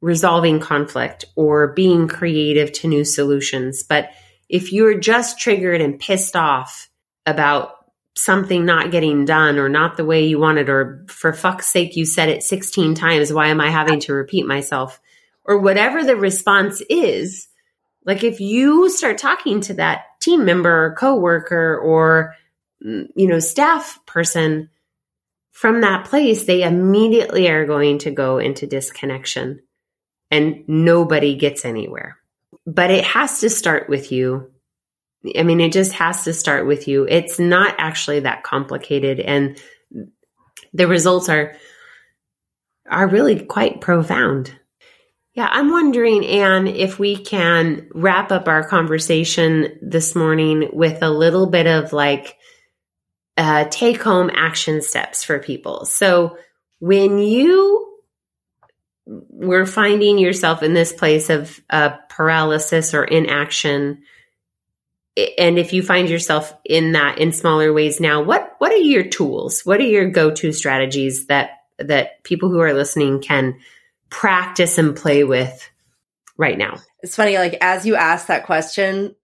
resolving 0.02 0.60
conflict 0.60 1.26
or 1.36 1.74
being 1.74 2.08
creative 2.08 2.72
to 2.72 2.88
new 2.88 3.04
solutions. 3.04 3.84
But 3.84 4.12
if 4.50 4.72
you're 4.72 5.00
just 5.00 5.40
triggered 5.40 5.82
and 5.82 6.00
pissed 6.00 6.36
off 6.36 6.90
about 7.26 7.77
something 8.18 8.66
not 8.66 8.92
getting 8.92 9.26
done 9.26 9.60
or 9.60 9.70
not 9.70 9.96
the 9.96 10.06
way 10.06 10.26
you 10.26 10.40
wanted, 10.40 10.70
or 10.70 11.06
for 11.08 11.34
fuck's 11.34 11.68
sake, 11.68 11.96
you 11.96 12.06
said 12.06 12.30
it 12.30 12.44
16 12.44 12.96
times. 12.96 13.32
Why 13.32 13.48
am 13.48 13.62
I 13.62 13.70
having 13.70 14.00
to 14.02 14.14
repeat 14.14 14.46
myself? 14.46 15.00
Or 15.46 15.60
whatever 15.60 16.04
the 16.04 16.16
response 16.16 16.82
is. 16.90 17.48
Like 18.06 18.24
if 18.24 18.40
you 18.40 18.90
start 18.90 19.18
talking 19.18 19.62
to 19.62 19.76
that 19.76 20.06
team 20.20 20.46
member 20.46 20.86
or 20.86 20.96
coworker 20.96 21.78
or, 21.78 22.36
mm, 22.86 23.08
you 23.16 23.28
know, 23.28 23.40
staff 23.40 24.00
person 24.06 24.70
from 25.52 25.82
that 25.82 26.06
place, 26.06 26.46
they 26.46 26.64
immediately 26.64 27.48
are 27.50 27.66
going 27.66 28.00
to 28.00 28.12
go 28.12 28.40
into 28.40 28.68
disconnection 28.68 29.62
and 30.32 30.64
nobody 30.68 31.36
gets 31.36 31.66
anywhere. 31.66 32.18
But 32.66 32.92
it 32.92 33.04
has 33.06 33.42
to 33.42 33.50
start 33.50 33.90
with 33.90 34.12
you 34.12 34.52
I 35.38 35.44
mean, 35.44 35.60
it 35.60 35.72
just 35.72 35.94
has 35.94 36.24
to 36.26 36.34
start 36.34 36.68
with 36.68 36.88
you. 36.88 37.06
It's 37.08 37.40
not 37.40 37.76
actually 37.78 38.22
that 38.22 38.44
complicated, 38.44 39.20
and 39.20 39.62
the 40.74 40.88
results 40.88 41.30
are 41.30 41.56
are 42.90 43.08
really 43.08 43.46
quite 43.46 43.82
profound. 43.82 44.54
Yeah, 45.34 45.48
I'm 45.52 45.70
wondering, 45.70 46.26
Anne, 46.26 46.68
if 46.68 46.98
we 46.98 47.16
can 47.16 47.90
wrap 47.94 48.32
up 48.32 48.48
our 48.48 48.68
conversation 48.68 49.78
this 49.84 50.16
morning 50.16 50.70
with 50.74 51.04
a 51.04 51.12
little 51.12 51.46
bit 51.46 51.68
of 51.68 51.94
like 51.94 52.38
uh, 53.38 53.66
take 53.70 54.02
home 54.02 54.32
action 54.34 54.82
steps 54.82 55.24
for 55.24 55.38
people. 55.38 55.86
So 55.86 56.38
when 56.80 57.20
you 57.20 58.00
were 59.06 59.66
finding 59.66 60.18
yourself 60.18 60.64
in 60.64 60.74
this 60.74 60.92
place 60.92 61.30
of 61.30 61.62
uh, 61.70 61.98
paralysis 62.10 62.94
or 62.94 63.04
inaction, 63.04 64.04
and 65.38 65.58
if 65.58 65.74
you 65.74 65.82
find 65.82 66.10
yourself 66.10 66.54
in 66.64 66.92
that 66.92 67.18
in 67.18 67.32
smaller 67.32 67.74
ways 67.74 68.00
now 68.00 68.22
what 68.22 68.48
what 68.60 68.72
are 68.72 68.78
your 68.78 69.04
tools? 69.04 69.62
What 69.62 69.80
are 69.80 69.84
your 69.84 70.10
go-to 70.10 70.52
strategies 70.52 71.28
that 71.28 71.52
that 71.80 72.24
people 72.24 72.50
who 72.50 72.60
are 72.60 72.74
listening 72.74 73.22
can 73.22 73.60
practice 74.10 74.78
and 74.78 74.96
play 74.96 75.24
with 75.24 75.70
right 76.38 76.58
now? 76.58 76.78
It's 77.02 77.16
funny 77.16 77.38
like 77.38 77.58
as 77.62 77.86
you 77.86 77.96
asked 77.96 78.28
that 78.28 78.46
question 78.46 79.16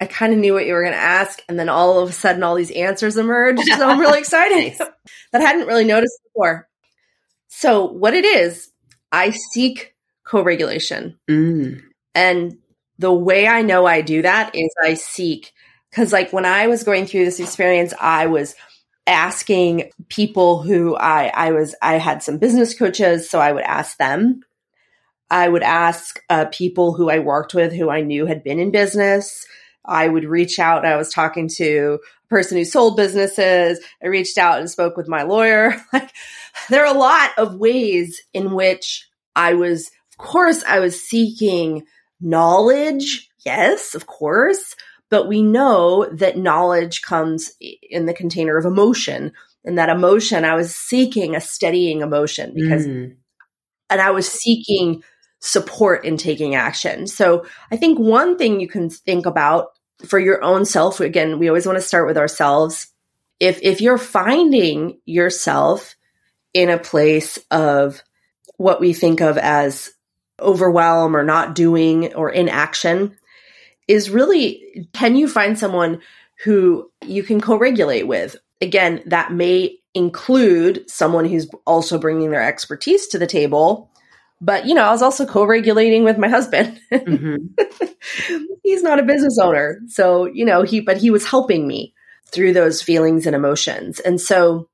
i 0.00 0.06
kind 0.06 0.32
of 0.32 0.38
knew 0.38 0.54
what 0.54 0.66
you 0.66 0.72
were 0.72 0.82
going 0.82 0.94
to 0.94 0.98
ask 0.98 1.42
and 1.46 1.58
then 1.58 1.68
all 1.68 1.98
of 1.98 2.08
a 2.08 2.12
sudden 2.12 2.42
all 2.42 2.54
these 2.54 2.70
answers 2.70 3.18
emerged 3.18 3.62
so 3.62 3.88
i'm 3.88 4.00
really 4.00 4.18
excited. 4.24 4.78
That 4.78 5.42
i 5.42 5.44
hadn't 5.44 5.66
really 5.66 5.84
noticed 5.84 6.18
before. 6.24 6.68
So 7.48 7.84
what 7.86 8.14
it 8.14 8.24
is 8.24 8.70
i 9.12 9.30
seek 9.30 9.94
co-regulation. 10.24 11.18
Mm. 11.28 11.82
and 12.14 12.56
the 13.00 13.12
way 13.12 13.48
I 13.48 13.62
know 13.62 13.86
I 13.86 14.02
do 14.02 14.22
that 14.22 14.54
is 14.54 14.68
I 14.82 14.94
seek 14.94 15.52
because 15.90 16.12
like 16.12 16.32
when 16.32 16.44
I 16.44 16.66
was 16.66 16.84
going 16.84 17.06
through 17.06 17.24
this 17.24 17.40
experience, 17.40 17.94
I 17.98 18.26
was 18.26 18.54
asking 19.06 19.90
people 20.08 20.62
who 20.62 20.96
I 20.96 21.32
I 21.34 21.52
was 21.52 21.74
I 21.80 21.94
had 21.94 22.22
some 22.22 22.36
business 22.36 22.78
coaches, 22.78 23.28
so 23.28 23.40
I 23.40 23.52
would 23.52 23.64
ask 23.64 23.96
them. 23.96 24.42
I 25.30 25.48
would 25.48 25.62
ask 25.62 26.20
uh, 26.28 26.46
people 26.46 26.92
who 26.92 27.08
I 27.08 27.20
worked 27.20 27.54
with 27.54 27.72
who 27.72 27.88
I 27.88 28.02
knew 28.02 28.26
had 28.26 28.44
been 28.44 28.58
in 28.58 28.70
business. 28.70 29.46
I 29.84 30.06
would 30.08 30.24
reach 30.24 30.58
out. 30.58 30.84
I 30.84 30.96
was 30.96 31.12
talking 31.12 31.48
to 31.56 32.00
a 32.24 32.28
person 32.28 32.58
who 32.58 32.64
sold 32.64 32.96
businesses. 32.96 33.80
I 34.02 34.08
reached 34.08 34.36
out 34.36 34.58
and 34.58 34.68
spoke 34.68 34.96
with 34.96 35.08
my 35.08 35.22
lawyer. 35.22 35.74
Like 35.92 36.10
there 36.68 36.84
are 36.84 36.94
a 36.94 36.98
lot 36.98 37.30
of 37.38 37.54
ways 37.54 38.20
in 38.34 38.52
which 38.52 39.08
I 39.34 39.54
was, 39.54 39.90
of 40.12 40.18
course, 40.18 40.62
I 40.64 40.80
was 40.80 41.00
seeking 41.00 41.84
knowledge, 42.20 43.30
yes, 43.44 43.94
of 43.94 44.06
course, 44.06 44.76
but 45.10 45.26
we 45.26 45.42
know 45.42 46.08
that 46.12 46.38
knowledge 46.38 47.02
comes 47.02 47.52
in 47.60 48.06
the 48.06 48.14
container 48.14 48.56
of 48.56 48.64
emotion. 48.64 49.32
And 49.64 49.76
that 49.76 49.88
emotion, 49.88 50.44
I 50.44 50.54
was 50.54 50.74
seeking 50.74 51.34
a 51.34 51.40
steadying 51.40 52.00
emotion 52.00 52.52
because, 52.54 52.86
mm. 52.86 53.16
and 53.90 54.00
I 54.00 54.10
was 54.10 54.26
seeking 54.26 55.02
support 55.40 56.04
in 56.04 56.16
taking 56.16 56.54
action. 56.54 57.06
So 57.06 57.44
I 57.70 57.76
think 57.76 57.98
one 57.98 58.38
thing 58.38 58.60
you 58.60 58.68
can 58.68 58.88
think 58.88 59.26
about 59.26 59.68
for 60.06 60.18
your 60.18 60.42
own 60.42 60.64
self, 60.64 61.00
again, 61.00 61.38
we 61.38 61.48
always 61.48 61.66
want 61.66 61.76
to 61.76 61.82
start 61.82 62.06
with 62.06 62.16
ourselves. 62.16 62.86
If, 63.38 63.58
if 63.62 63.80
you're 63.80 63.98
finding 63.98 65.00
yourself 65.04 65.96
in 66.54 66.70
a 66.70 66.78
place 66.78 67.38
of 67.50 68.02
what 68.56 68.80
we 68.80 68.92
think 68.92 69.20
of 69.20 69.38
as 69.38 69.90
overwhelm 70.40 71.16
or 71.16 71.22
not 71.22 71.54
doing 71.54 72.14
or 72.14 72.30
inaction 72.30 73.16
is 73.88 74.10
really 74.10 74.88
can 74.92 75.16
you 75.16 75.28
find 75.28 75.58
someone 75.58 76.00
who 76.44 76.90
you 77.04 77.22
can 77.22 77.40
co-regulate 77.40 78.04
with? 78.04 78.36
Again 78.60 79.02
that 79.06 79.32
may 79.32 79.76
include 79.94 80.88
someone 80.88 81.24
who's 81.24 81.48
also 81.66 81.98
bringing 81.98 82.30
their 82.30 82.42
expertise 82.42 83.08
to 83.08 83.18
the 83.18 83.26
table 83.26 83.90
but 84.40 84.64
you 84.64 84.72
know 84.72 84.84
i 84.84 84.92
was 84.92 85.02
also 85.02 85.26
co-regulating 85.26 86.04
with 86.04 86.16
my 86.16 86.28
husband. 86.28 86.80
Mm-hmm. 86.92 88.36
he's 88.62 88.82
not 88.82 89.00
a 89.00 89.04
business 89.04 89.36
owner 89.42 89.80
so 89.88 90.26
you 90.26 90.44
know 90.44 90.62
he 90.62 90.80
but 90.80 90.96
he 90.96 91.10
was 91.10 91.26
helping 91.26 91.66
me 91.66 91.92
through 92.26 92.52
those 92.52 92.80
feelings 92.80 93.26
and 93.26 93.34
emotions. 93.34 93.98
And 94.00 94.20
so 94.20 94.68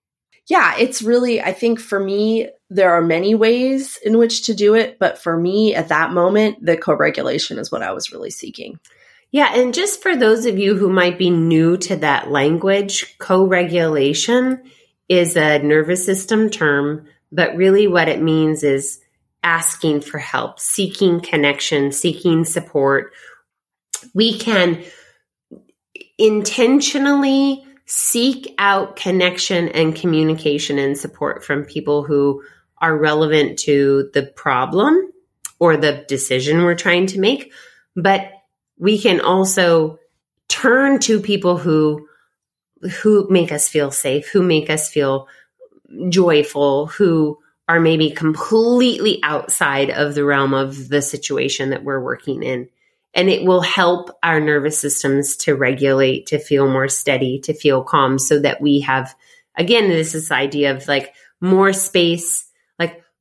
yeah 0.48 0.76
it's 0.78 1.02
really 1.02 1.40
i 1.40 1.52
think 1.52 1.80
for 1.80 1.98
me 1.98 2.48
there 2.68 2.92
are 2.92 3.02
many 3.02 3.34
ways 3.34 3.98
in 4.04 4.18
which 4.18 4.46
to 4.46 4.54
do 4.54 4.74
it, 4.74 4.98
but 4.98 5.18
for 5.18 5.36
me 5.36 5.74
at 5.74 5.88
that 5.88 6.12
moment, 6.12 6.64
the 6.64 6.76
co 6.76 6.94
regulation 6.94 7.58
is 7.58 7.70
what 7.70 7.82
I 7.82 7.92
was 7.92 8.12
really 8.12 8.30
seeking. 8.30 8.80
Yeah. 9.30 9.52
And 9.54 9.74
just 9.74 10.02
for 10.02 10.16
those 10.16 10.46
of 10.46 10.58
you 10.58 10.76
who 10.76 10.88
might 10.88 11.18
be 11.18 11.30
new 11.30 11.76
to 11.78 11.96
that 11.96 12.30
language, 12.30 13.16
co 13.18 13.46
regulation 13.46 14.62
is 15.08 15.36
a 15.36 15.58
nervous 15.60 16.04
system 16.04 16.50
term, 16.50 17.06
but 17.30 17.56
really 17.56 17.86
what 17.86 18.08
it 18.08 18.20
means 18.20 18.62
is 18.62 19.00
asking 19.42 20.00
for 20.00 20.18
help, 20.18 20.58
seeking 20.58 21.20
connection, 21.20 21.92
seeking 21.92 22.44
support. 22.44 23.12
We 24.12 24.38
can 24.38 24.82
intentionally 26.18 27.64
seek 27.84 28.52
out 28.58 28.96
connection 28.96 29.68
and 29.68 29.94
communication 29.94 30.78
and 30.78 30.98
support 30.98 31.44
from 31.44 31.64
people 31.64 32.02
who 32.02 32.42
are 32.86 32.96
relevant 32.96 33.58
to 33.58 34.10
the 34.14 34.22
problem 34.22 35.10
or 35.58 35.76
the 35.76 36.04
decision 36.06 36.62
we're 36.62 36.76
trying 36.76 37.06
to 37.08 37.18
make. 37.18 37.52
But 37.96 38.30
we 38.78 38.98
can 38.98 39.20
also 39.20 39.98
turn 40.48 41.00
to 41.00 41.20
people 41.20 41.58
who 41.58 42.08
who 43.00 43.26
make 43.28 43.50
us 43.50 43.68
feel 43.68 43.90
safe, 43.90 44.28
who 44.28 44.42
make 44.42 44.70
us 44.70 44.88
feel 44.88 45.26
joyful, 46.10 46.86
who 46.86 47.38
are 47.68 47.80
maybe 47.80 48.10
completely 48.10 49.18
outside 49.24 49.90
of 49.90 50.14
the 50.14 50.24
realm 50.24 50.54
of 50.54 50.88
the 50.88 51.02
situation 51.02 51.70
that 51.70 51.82
we're 51.82 52.02
working 52.02 52.44
in. 52.44 52.68
And 53.14 53.28
it 53.28 53.44
will 53.44 53.62
help 53.62 54.10
our 54.22 54.38
nervous 54.38 54.78
systems 54.78 55.36
to 55.38 55.56
regulate, 55.56 56.26
to 56.26 56.38
feel 56.38 56.68
more 56.68 56.86
steady, 56.86 57.40
to 57.40 57.54
feel 57.54 57.82
calm 57.82 58.18
so 58.18 58.38
that 58.40 58.60
we 58.60 58.80
have, 58.80 59.16
again, 59.56 59.88
this 59.88 60.14
is 60.14 60.30
idea 60.30 60.76
of 60.76 60.86
like 60.86 61.14
more 61.40 61.72
space, 61.72 62.45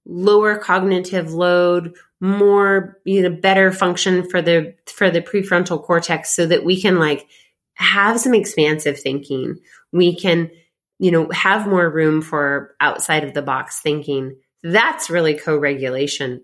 lower 0.06 0.58
cognitive 0.58 1.34
load, 1.34 1.96
more, 2.22 3.00
you 3.06 3.22
know, 3.22 3.30
better 3.30 3.72
function 3.72 4.30
for 4.30 4.42
the, 4.42 4.76
for 4.88 5.10
the 5.10 5.22
prefrontal 5.22 5.84
cortex 5.84 6.36
so 6.36 6.46
that 6.46 6.64
we 6.64 6.82
can 6.82 7.00
like 7.00 7.28
have 7.76 8.20
some 8.20 8.34
expansive 8.34 9.00
thinking. 9.00 9.58
We 9.92 10.16
can, 10.16 10.52
you 11.00 11.12
know, 11.12 11.30
have 11.32 11.68
more 11.68 11.90
room 11.90 12.22
for 12.22 12.76
outside 12.80 13.24
of 13.24 13.34
the 13.34 13.42
box 13.42 13.82
thinking. 13.82 14.38
That's 14.64 15.10
really 15.10 15.36
co-regulation 15.36 16.44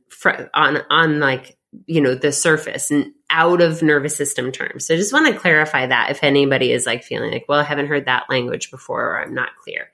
on 0.54 0.82
on 0.90 1.20
like 1.20 1.58
you 1.88 2.02
know 2.02 2.16
the 2.16 2.32
surface 2.32 2.92
and 2.92 3.14
out 3.30 3.62
of 3.62 3.82
nervous 3.82 4.16
system 4.16 4.52
terms. 4.52 4.86
So 4.86 4.94
I 4.94 4.98
just 4.98 5.14
want 5.14 5.34
to 5.34 5.40
clarify 5.40 5.88
that 5.88 6.12
if 6.12 6.24
anybody 6.24 6.72
is 6.72 6.86
like 6.86 7.04
feeling 7.04 7.32
like, 7.32 7.46
well, 7.48 7.60
I 7.60 7.64
haven't 7.64 7.88
heard 7.88 8.06
that 8.06 8.30
language 8.30 8.70
before 8.70 9.12
or 9.12 9.22
I'm 9.22 9.34
not 9.34 9.56
clear. 9.64 9.90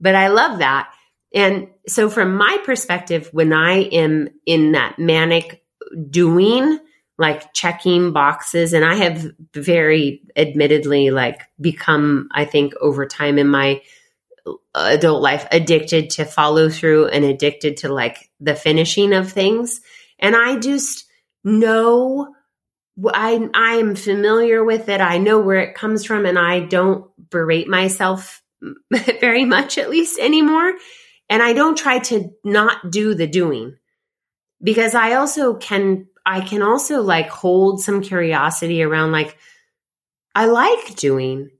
But 0.00 0.16
I 0.16 0.28
love 0.28 0.58
that. 0.58 0.92
And 1.34 1.68
so 1.86 2.08
from 2.08 2.36
my 2.36 2.58
perspective, 2.64 3.28
when 3.32 3.52
I 3.52 3.80
am 3.80 4.28
in 4.46 4.72
that 4.72 4.98
manic 4.98 5.62
doing, 6.08 6.78
like 7.18 7.52
checking 7.52 8.12
boxes 8.12 8.72
and 8.72 8.84
i 8.84 8.96
have 8.96 9.24
very 9.54 10.20
admittedly 10.34 11.12
like 11.12 11.42
become 11.60 12.28
i 12.32 12.44
think 12.44 12.74
over 12.80 13.06
time 13.06 13.38
in 13.38 13.46
my 13.46 13.80
adult 14.74 15.22
life 15.22 15.46
addicted 15.50 16.10
to 16.10 16.24
follow 16.24 16.68
through 16.68 17.06
and 17.08 17.24
addicted 17.24 17.78
to 17.78 17.88
like 17.88 18.30
the 18.40 18.54
finishing 18.54 19.12
of 19.12 19.32
things. 19.32 19.80
And 20.18 20.36
i 20.36 20.58
just 20.58 21.06
know 21.42 22.34
i 23.12 23.48
i 23.54 23.74
am 23.76 23.94
familiar 23.94 24.62
with 24.62 24.88
it. 24.88 25.00
I 25.00 25.18
know 25.18 25.40
where 25.40 25.60
it 25.60 25.74
comes 25.74 26.04
from 26.04 26.26
and 26.26 26.38
i 26.38 26.60
don't 26.60 27.06
berate 27.30 27.68
myself 27.68 28.42
very 29.20 29.44
much 29.44 29.78
at 29.78 29.90
least 29.90 30.18
anymore 30.18 30.74
and 31.28 31.42
i 31.42 31.52
don't 31.52 31.78
try 31.78 31.98
to 31.98 32.30
not 32.44 32.90
do 32.90 33.14
the 33.14 33.26
doing 33.26 33.76
because 34.62 34.94
i 34.94 35.14
also 35.14 35.54
can 35.54 36.06
I 36.26 36.40
can 36.40 36.62
also 36.62 37.02
like 37.02 37.28
hold 37.28 37.82
some 37.82 38.00
curiosity 38.00 38.82
around 38.82 39.12
like, 39.12 39.36
I 40.34 40.46
like 40.46 40.96
doing. 40.96 41.50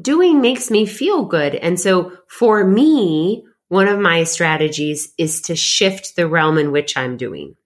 Doing 0.00 0.40
makes 0.40 0.70
me 0.70 0.86
feel 0.86 1.24
good. 1.24 1.54
And 1.54 1.78
so 1.78 2.12
for 2.28 2.64
me, 2.64 3.44
one 3.68 3.88
of 3.88 3.98
my 3.98 4.24
strategies 4.24 5.12
is 5.18 5.42
to 5.42 5.56
shift 5.56 6.16
the 6.16 6.28
realm 6.28 6.58
in 6.58 6.72
which 6.72 6.96
I'm 6.96 7.16
doing. 7.16 7.56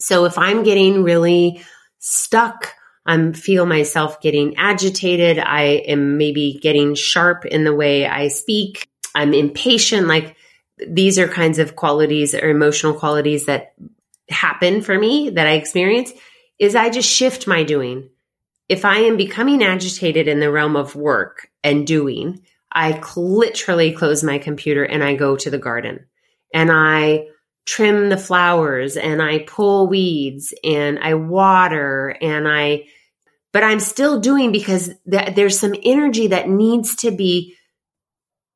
So 0.00 0.24
if 0.24 0.36
I'm 0.38 0.62
getting 0.62 1.04
really 1.04 1.62
stuck, 1.98 2.72
I 3.06 3.32
feel 3.32 3.66
myself 3.66 4.20
getting 4.20 4.56
agitated. 4.56 5.38
I 5.38 5.62
am 5.62 6.16
maybe 6.16 6.58
getting 6.60 6.94
sharp 6.94 7.44
in 7.44 7.64
the 7.64 7.74
way 7.74 8.06
I 8.06 8.28
speak. 8.28 8.88
I'm 9.14 9.34
impatient. 9.34 10.06
Like 10.06 10.36
these 10.88 11.18
are 11.18 11.28
kinds 11.28 11.58
of 11.58 11.76
qualities 11.76 12.34
or 12.34 12.48
emotional 12.48 12.94
qualities 12.94 13.46
that 13.46 13.74
happen 14.28 14.82
for 14.82 14.98
me 14.98 15.30
that 15.30 15.46
I 15.46 15.52
experience 15.52 16.12
is 16.58 16.74
I 16.74 16.90
just 16.90 17.08
shift 17.08 17.46
my 17.46 17.64
doing. 17.64 18.08
If 18.68 18.84
I 18.84 18.98
am 18.98 19.16
becoming 19.16 19.62
agitated 19.62 20.28
in 20.28 20.40
the 20.40 20.50
realm 20.50 20.76
of 20.76 20.94
work 20.94 21.50
and 21.62 21.86
doing, 21.86 22.42
I 22.72 23.02
literally 23.16 23.92
close 23.92 24.22
my 24.22 24.38
computer 24.38 24.84
and 24.84 25.04
I 25.04 25.14
go 25.14 25.36
to 25.36 25.50
the 25.50 25.58
garden 25.58 26.06
and 26.54 26.70
I 26.72 27.26
trim 27.66 28.08
the 28.08 28.16
flowers 28.16 28.96
and 28.96 29.22
I 29.22 29.40
pull 29.40 29.88
weeds 29.88 30.54
and 30.64 30.98
I 30.98 31.14
water 31.14 32.16
and 32.20 32.48
I, 32.48 32.86
but 33.52 33.62
I'm 33.62 33.80
still 33.80 34.20
doing 34.20 34.52
because 34.52 34.90
th- 35.10 35.34
there's 35.34 35.58
some 35.58 35.74
energy 35.82 36.28
that 36.28 36.48
needs 36.48 36.96
to 36.96 37.10
be 37.10 37.56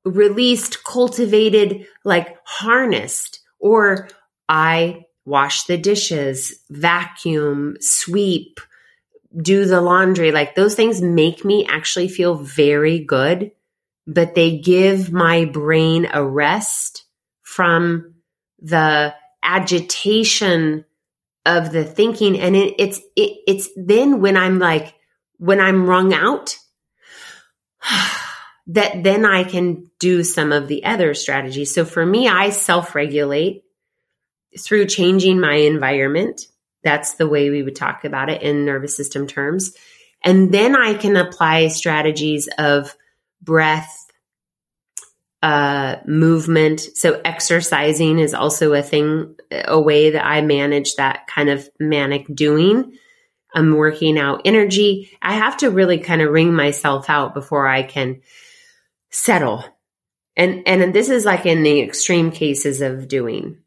released, 0.07 0.85
cultivated, 0.85 1.87
like 2.05 2.37
harnessed, 2.45 3.41
or 3.59 4.09
I 4.49 5.07
wash 5.25 5.65
the 5.65 5.77
dishes, 5.77 6.55
vacuum, 6.71 7.77
sweep, 7.81 8.61
do 9.37 9.65
the 9.65 9.81
laundry. 9.81 10.31
Like 10.31 10.55
those 10.55 10.75
things 10.75 11.03
make 11.03 11.45
me 11.45 11.67
actually 11.69 12.09
feel 12.09 12.37
very 12.37 13.01
good, 13.01 13.51
but 14.07 14.35
they 14.35 14.59
give 14.59 15.13
my 15.13 15.45
brain 15.45 16.09
a 16.13 16.25
rest 16.25 17.05
from 17.43 18.15
the 18.61 19.15
agitation 19.43 20.85
of 21.45 21.73
the 21.73 21.85
thinking. 21.85 22.39
And 22.39 22.57
it, 22.57 22.75
it's, 22.79 22.99
it, 23.17 23.39
it's 23.47 23.69
then 23.77 24.21
when 24.21 24.37
I'm 24.37 24.61
like, 24.61 24.95
when 25.39 25.61
I'm 25.61 25.87
wrung 25.87 26.15
out, 26.15 26.57
that 28.69 29.03
then 29.05 29.25
I 29.25 29.45
can 29.45 29.91
do 29.99 30.25
some 30.25 30.53
of 30.53 30.69
the 30.69 30.85
other 30.85 31.15
strategies. 31.15 31.75
So 31.75 31.85
for 31.85 32.05
me, 32.05 32.29
I 32.29 32.51
self 32.51 32.95
regulate 32.95 33.63
through 34.59 34.87
changing 34.87 35.41
my 35.41 35.55
environment. 35.55 36.47
That's 36.83 37.15
the 37.15 37.29
way 37.29 37.51
we 37.51 37.63
would 37.63 37.77
talk 37.77 38.05
about 38.05 38.31
it 38.31 38.43
in 38.43 38.65
nervous 38.65 38.97
system 38.97 39.27
terms. 39.27 39.73
And 40.25 40.53
then 40.53 40.75
I 40.75 40.95
can 40.95 41.17
apply 41.17 41.69
strategies 41.69 42.49
of 42.59 42.97
breath, 43.41 44.07
uh, 45.43 45.97
movement. 46.07 46.81
So 46.81 47.21
exercising 47.25 48.19
is 48.19 48.35
also 48.35 48.73
a 48.73 48.83
thing, 48.83 49.37
a 49.51 49.81
way 49.81 50.11
that 50.11 50.27
I 50.27 50.41
manage 50.41 50.97
that 50.97 51.27
kind 51.29 51.51
of 51.51 51.69
manic 51.79 52.27
doing. 52.35 52.97
I'm 53.55 53.77
working 53.77 54.19
out 54.19 54.43
energy. 54.45 55.17
I 55.23 55.35
have 55.35 55.59
to 55.59 55.71
really 55.71 55.99
kind 55.99 56.23
of 56.23 56.33
wring 56.33 56.53
myself 56.53 57.09
out 57.09 57.35
before 57.35 57.67
I 57.67 57.83
can 57.83 58.23
settle. 59.11 59.65
And, 60.37 60.63
and 60.67 60.95
this 60.95 61.09
is 61.09 61.25
like 61.25 61.47
in 61.47 61.63
the 61.63 61.81
extreme 61.81 62.31
cases 62.31 62.81
of 62.81 63.09
doing. 63.09 63.59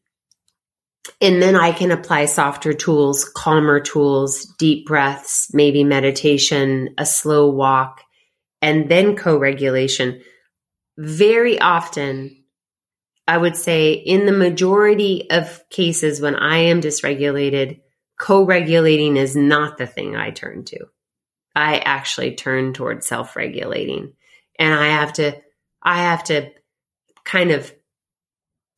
And 1.21 1.41
then 1.41 1.55
I 1.55 1.71
can 1.71 1.91
apply 1.91 2.25
softer 2.25 2.73
tools, 2.73 3.25
calmer 3.25 3.79
tools, 3.79 4.45
deep 4.57 4.85
breaths, 4.85 5.49
maybe 5.53 5.83
meditation, 5.83 6.93
a 6.97 7.05
slow 7.05 7.49
walk, 7.49 8.01
and 8.61 8.89
then 8.89 9.15
co 9.15 9.37
regulation. 9.37 10.21
Very 10.97 11.59
often, 11.59 12.43
I 13.27 13.37
would 13.37 13.55
say 13.55 13.93
in 13.93 14.25
the 14.25 14.31
majority 14.31 15.29
of 15.29 15.63
cases 15.69 16.21
when 16.21 16.35
I 16.35 16.57
am 16.57 16.81
dysregulated, 16.81 17.81
co 18.17 18.43
regulating 18.43 19.17
is 19.17 19.35
not 19.35 19.77
the 19.77 19.87
thing 19.87 20.15
I 20.15 20.31
turn 20.31 20.65
to. 20.65 20.85
I 21.55 21.79
actually 21.79 22.35
turn 22.35 22.73
towards 22.73 23.07
self 23.07 23.35
regulating. 23.35 24.13
And 24.59 24.73
I 24.73 24.87
have 24.89 25.13
to, 25.13 25.41
I 25.81 26.03
have 26.03 26.25
to 26.25 26.51
kind 27.23 27.51
of, 27.51 27.73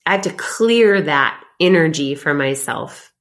I 0.06 0.14
have 0.14 0.22
to 0.22 0.32
clear 0.32 1.02
that 1.02 1.44
energy 1.60 2.16
for 2.16 2.34
myself 2.34 3.12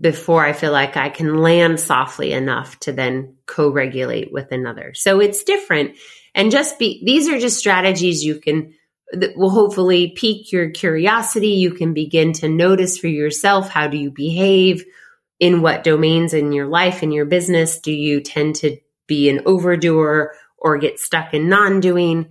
before 0.00 0.44
I 0.44 0.52
feel 0.52 0.72
like 0.72 0.96
I 0.96 1.08
can 1.08 1.38
land 1.38 1.80
softly 1.80 2.32
enough 2.32 2.78
to 2.80 2.92
then 2.92 3.36
co 3.46 3.70
regulate 3.70 4.32
with 4.32 4.52
another. 4.52 4.94
So 4.94 5.20
it's 5.20 5.44
different. 5.44 5.96
And 6.34 6.50
just 6.50 6.78
be, 6.78 7.02
these 7.04 7.28
are 7.28 7.38
just 7.38 7.58
strategies 7.58 8.24
you 8.24 8.40
can, 8.40 8.74
that 9.12 9.36
will 9.36 9.50
hopefully 9.50 10.12
pique 10.14 10.52
your 10.52 10.70
curiosity. 10.70 11.48
You 11.48 11.72
can 11.72 11.94
begin 11.94 12.32
to 12.34 12.48
notice 12.48 12.98
for 12.98 13.08
yourself 13.08 13.70
how 13.70 13.88
do 13.88 13.96
you 13.96 14.10
behave 14.10 14.84
in 15.40 15.62
what 15.62 15.84
domains 15.84 16.34
in 16.34 16.52
your 16.52 16.66
life, 16.66 17.02
in 17.02 17.10
your 17.10 17.24
business. 17.24 17.80
Do 17.80 17.92
you 17.92 18.20
tend 18.20 18.56
to 18.56 18.76
be 19.06 19.30
an 19.30 19.42
overdoer 19.46 20.34
or 20.58 20.78
get 20.78 20.98
stuck 20.98 21.34
in 21.34 21.48
non 21.48 21.80
doing? 21.80 22.28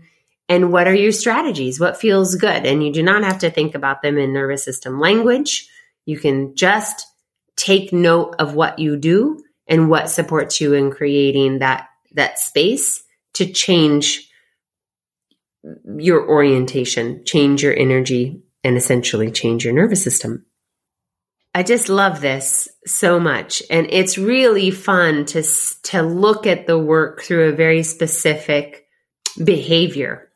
and 0.49 0.71
what 0.71 0.88
are 0.88 0.95
your 0.95 1.11
strategies? 1.11 1.80
What 1.80 1.99
feels 1.99 2.36
good? 2.36 2.65
And 2.65 2.84
you 2.84 2.91
do 2.91 3.03
not 3.03 3.23
have 3.23 3.39
to 3.39 3.51
think 3.51 3.75
about 3.75 4.01
them 4.01 4.17
in 4.17 4.34
nervous 4.34 4.63
system 4.63 4.99
language. 4.99 5.69
You 6.05 6.17
can 6.17 6.55
just 6.55 7.05
take 7.57 7.91
note 7.91 8.36
of 8.39 8.53
what 8.53 8.80
you 8.80 8.95
do 8.97 9.43
and 9.67 9.89
what 9.89 10.09
supports 10.09 10.61
you 10.61 10.73
in 10.73 10.91
creating 10.91 11.59
that, 11.59 11.88
that 12.13 12.39
space 12.39 13.03
to 13.34 13.51
change 13.51 14.30
your 15.97 16.28
orientation, 16.30 17.25
change 17.25 17.61
your 17.61 17.75
energy, 17.75 18.41
and 18.63 18.78
essentially 18.78 19.32
change 19.32 19.65
your 19.65 19.73
nervous 19.73 20.03
system. 20.03 20.45
I 21.57 21.63
just 21.63 21.89
love 21.89 22.21
this 22.21 22.69
so 22.85 23.19
much. 23.19 23.63
And 23.71 23.87
it's 23.89 24.15
really 24.15 24.69
fun 24.69 25.25
to, 25.25 25.41
to 25.85 26.03
look 26.03 26.45
at 26.45 26.67
the 26.67 26.77
work 26.77 27.23
through 27.23 27.49
a 27.49 27.55
very 27.55 27.81
specific 27.81 28.85
behavior. 29.43 30.29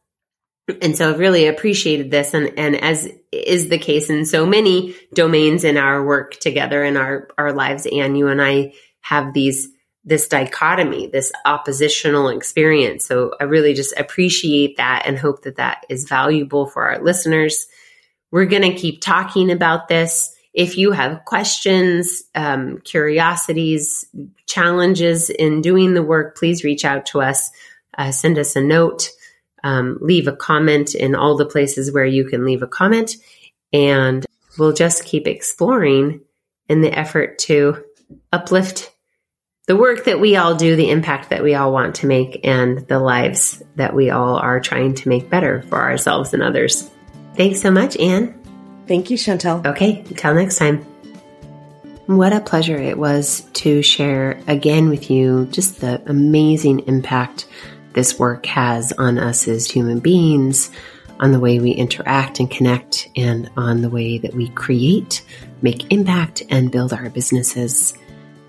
And 0.81 0.97
so 0.97 1.11
I've 1.11 1.19
really 1.19 1.45
appreciated 1.45 2.09
this. 2.09 2.33
And, 2.33 2.57
and 2.57 2.75
as 2.75 3.07
is 3.31 3.69
the 3.69 3.77
case 3.77 4.09
in 4.09 4.25
so 4.25 4.47
many 4.47 4.95
domains 5.13 5.63
in 5.63 5.77
our 5.77 6.03
work 6.03 6.39
together 6.39 6.83
in 6.83 6.97
our, 6.97 7.27
our 7.37 7.53
lives, 7.53 7.85
and 7.85 8.17
you 8.17 8.27
and 8.27 8.41
I 8.41 8.73
have 9.01 9.31
these, 9.31 9.67
this 10.03 10.27
dichotomy, 10.27 11.05
this 11.05 11.31
oppositional 11.45 12.29
experience. 12.29 13.05
So 13.05 13.35
I 13.39 13.43
really 13.43 13.75
just 13.75 13.93
appreciate 13.95 14.77
that 14.77 15.03
and 15.05 15.19
hope 15.19 15.43
that 15.43 15.57
that 15.57 15.85
is 15.87 16.09
valuable 16.09 16.65
for 16.65 16.89
our 16.89 16.99
listeners. 16.99 17.67
We're 18.31 18.45
going 18.45 18.63
to 18.63 18.73
keep 18.73 19.01
talking 19.01 19.51
about 19.51 19.87
this 19.87 20.35
if 20.53 20.77
you 20.77 20.91
have 20.91 21.25
questions, 21.25 22.23
um, 22.35 22.79
curiosities, 22.83 24.05
challenges 24.47 25.29
in 25.29 25.61
doing 25.61 25.93
the 25.93 26.03
work, 26.03 26.37
please 26.37 26.63
reach 26.63 26.83
out 26.83 27.05
to 27.07 27.21
us. 27.21 27.49
Uh, 27.97 28.11
send 28.11 28.37
us 28.37 28.55
a 28.55 28.61
note, 28.61 29.09
um, 29.63 29.97
leave 30.01 30.27
a 30.27 30.35
comment 30.35 30.95
in 30.95 31.15
all 31.15 31.37
the 31.37 31.45
places 31.45 31.91
where 31.91 32.05
you 32.05 32.25
can 32.25 32.45
leave 32.45 32.63
a 32.63 32.67
comment, 32.67 33.15
and 33.73 34.25
we'll 34.57 34.73
just 34.73 35.05
keep 35.05 35.27
exploring 35.27 36.21
in 36.67 36.81
the 36.81 36.91
effort 36.97 37.37
to 37.37 37.83
uplift 38.31 38.91
the 39.67 39.75
work 39.75 40.05
that 40.05 40.19
we 40.19 40.35
all 40.35 40.55
do, 40.55 40.75
the 40.75 40.89
impact 40.89 41.29
that 41.29 41.43
we 41.43 41.53
all 41.53 41.71
want 41.71 41.95
to 41.95 42.07
make, 42.07 42.39
and 42.45 42.79
the 42.87 42.99
lives 42.99 43.61
that 43.75 43.93
we 43.93 44.09
all 44.09 44.35
are 44.35 44.59
trying 44.59 44.95
to 44.95 45.09
make 45.09 45.29
better 45.29 45.61
for 45.63 45.81
ourselves 45.81 46.33
and 46.33 46.41
others. 46.41 46.89
Thanks 47.35 47.61
so 47.61 47.71
much, 47.71 47.95
Anne. 47.97 48.40
Thank 48.91 49.09
you, 49.09 49.15
Chantill. 49.15 49.65
Okay, 49.65 49.99
until 50.09 50.33
next 50.33 50.57
time. 50.57 50.79
What 52.07 52.33
a 52.33 52.41
pleasure 52.41 52.75
it 52.75 52.97
was 52.97 53.39
to 53.53 53.81
share 53.81 54.41
again 54.47 54.89
with 54.89 55.09
you 55.09 55.45
just 55.45 55.79
the 55.79 56.03
amazing 56.07 56.79
impact 56.89 57.47
this 57.93 58.19
work 58.19 58.45
has 58.47 58.91
on 58.91 59.17
us 59.17 59.47
as 59.47 59.71
human 59.71 60.01
beings, 60.01 60.71
on 61.21 61.31
the 61.31 61.39
way 61.39 61.59
we 61.59 61.71
interact 61.71 62.41
and 62.41 62.51
connect, 62.51 63.07
and 63.15 63.49
on 63.55 63.79
the 63.79 63.89
way 63.89 64.17
that 64.17 64.33
we 64.33 64.49
create, 64.49 65.23
make 65.61 65.89
impact, 65.89 66.43
and 66.49 66.69
build 66.69 66.91
our 66.91 67.09
businesses. 67.09 67.93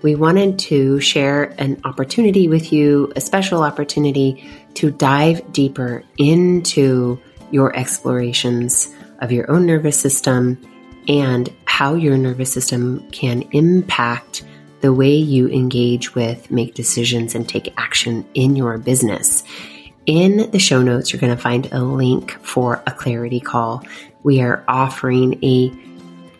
We 0.01 0.15
wanted 0.15 0.59
to 0.59 0.99
share 0.99 1.55
an 1.57 1.79
opportunity 1.85 2.49
with 2.49 2.73
you, 2.73 3.13
a 3.15 3.21
special 3.21 3.63
opportunity 3.63 4.45
to 4.73 4.91
dive 4.91 5.53
deeper 5.53 6.03
into 6.17 7.17
your 7.49 7.73
explorations 7.77 8.93
of 9.23 9.31
your 9.31 9.49
own 9.49 9.65
nervous 9.65 9.97
system 9.99 10.61
and 11.07 11.51
how 11.65 11.95
your 11.95 12.17
nervous 12.17 12.53
system 12.53 13.09
can 13.11 13.41
impact 13.53 14.43
the 14.81 14.93
way 14.93 15.15
you 15.15 15.47
engage 15.47 16.13
with, 16.13 16.51
make 16.51 16.75
decisions, 16.75 17.33
and 17.33 17.47
take 17.47 17.73
action 17.77 18.27
in 18.33 18.55
your 18.55 18.77
business. 18.77 19.43
In 20.05 20.51
the 20.51 20.59
show 20.59 20.81
notes, 20.81 21.11
you're 21.11 21.21
going 21.21 21.35
to 21.35 21.41
find 21.41 21.71
a 21.71 21.81
link 21.81 22.31
for 22.41 22.83
a 22.85 22.91
clarity 22.91 23.39
call. 23.39 23.81
We 24.23 24.41
are 24.41 24.63
offering 24.67 25.41
a 25.41 25.71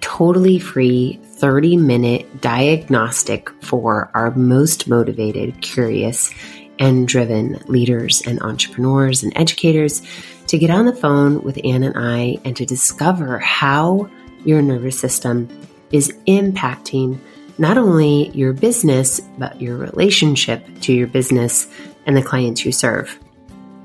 totally 0.02 0.60
free 0.60 1.22
30 1.24 1.78
minute 1.78 2.42
diagnostic 2.42 3.50
for 3.64 4.12
our 4.14 4.32
most 4.32 4.90
motivated, 4.90 5.62
curious, 5.62 6.34
and 6.80 7.08
driven 7.08 7.64
leaders 7.68 8.22
and 8.26 8.42
entrepreneurs 8.42 9.24
and 9.24 9.32
educators 9.38 10.02
to 10.48 10.58
get 10.58 10.70
on 10.70 10.86
the 10.86 10.96
phone 10.96 11.42
with 11.44 11.60
Anne 11.64 11.84
and 11.84 11.96
I 11.98 12.38
and 12.46 12.56
to 12.58 12.66
discover 12.66 13.40
how 13.40 14.10
your 14.44 14.62
nervous 14.62 15.00
system 15.00 15.50
is 15.92 16.12
impacting 16.28 17.20
not 17.58 17.78
only 17.78 18.30
your 18.30 18.54
business, 18.54 19.20
but 19.38 19.62
your 19.62 19.78
relationship 19.78 20.66
to 20.82 20.94
your 20.94 21.08
business 21.08 21.68
and 22.06 22.18
the 22.18 22.22
clients 22.22 22.66
you 22.66 22.72
serve. 22.72 23.20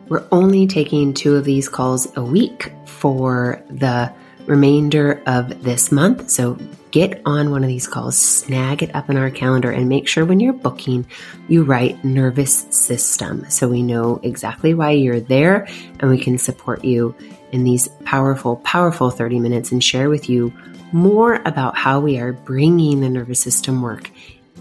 We're 0.08 0.26
only 0.32 0.66
taking 0.66 1.12
two 1.12 1.36
of 1.36 1.44
these 1.44 1.68
calls 1.68 2.16
a 2.16 2.22
week 2.22 2.72
for 2.86 3.62
the 3.68 4.12
remainder 4.48 5.22
of 5.26 5.62
this 5.62 5.92
month. 5.92 6.30
So 6.30 6.58
get 6.90 7.20
on 7.26 7.50
one 7.50 7.62
of 7.62 7.68
these 7.68 7.86
calls, 7.86 8.18
snag 8.18 8.82
it 8.82 8.94
up 8.94 9.10
in 9.10 9.16
our 9.16 9.30
calendar, 9.30 9.70
and 9.70 9.88
make 9.88 10.08
sure 10.08 10.24
when 10.24 10.40
you're 10.40 10.54
booking, 10.54 11.06
you 11.48 11.62
write 11.62 12.02
nervous 12.04 12.66
system 12.70 13.48
so 13.50 13.68
we 13.68 13.82
know 13.82 14.20
exactly 14.22 14.74
why 14.74 14.92
you're 14.92 15.20
there 15.20 15.68
and 16.00 16.10
we 16.10 16.18
can 16.18 16.38
support 16.38 16.84
you 16.84 17.14
in 17.52 17.64
these 17.64 17.88
powerful, 18.04 18.56
powerful 18.56 19.10
30 19.10 19.38
minutes 19.38 19.70
and 19.70 19.84
share 19.84 20.08
with 20.08 20.28
you 20.28 20.52
more 20.92 21.34
about 21.44 21.76
how 21.76 22.00
we 22.00 22.18
are 22.18 22.32
bringing 22.32 23.00
the 23.00 23.10
nervous 23.10 23.40
system 23.40 23.82
work 23.82 24.10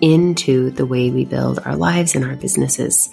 into 0.02 0.70
the 0.72 0.86
way 0.86 1.10
we 1.10 1.26
build 1.26 1.60
our 1.60 1.76
lives 1.76 2.14
and 2.14 2.26
our 2.26 2.36
businesses. 2.36 3.10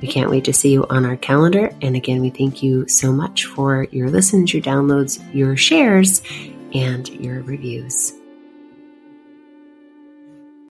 We 0.00 0.08
can't 0.08 0.30
wait 0.30 0.44
to 0.44 0.52
see 0.52 0.72
you 0.72 0.86
on 0.90 1.04
our 1.04 1.16
calendar. 1.16 1.74
And 1.80 1.96
again, 1.96 2.20
we 2.20 2.30
thank 2.30 2.62
you 2.62 2.86
so 2.88 3.12
much 3.12 3.46
for 3.46 3.84
your 3.90 4.10
listens, 4.10 4.52
your 4.52 4.62
downloads, 4.62 5.22
your 5.34 5.56
shares, 5.56 6.22
and 6.74 7.08
your 7.08 7.42
reviews. 7.42 8.12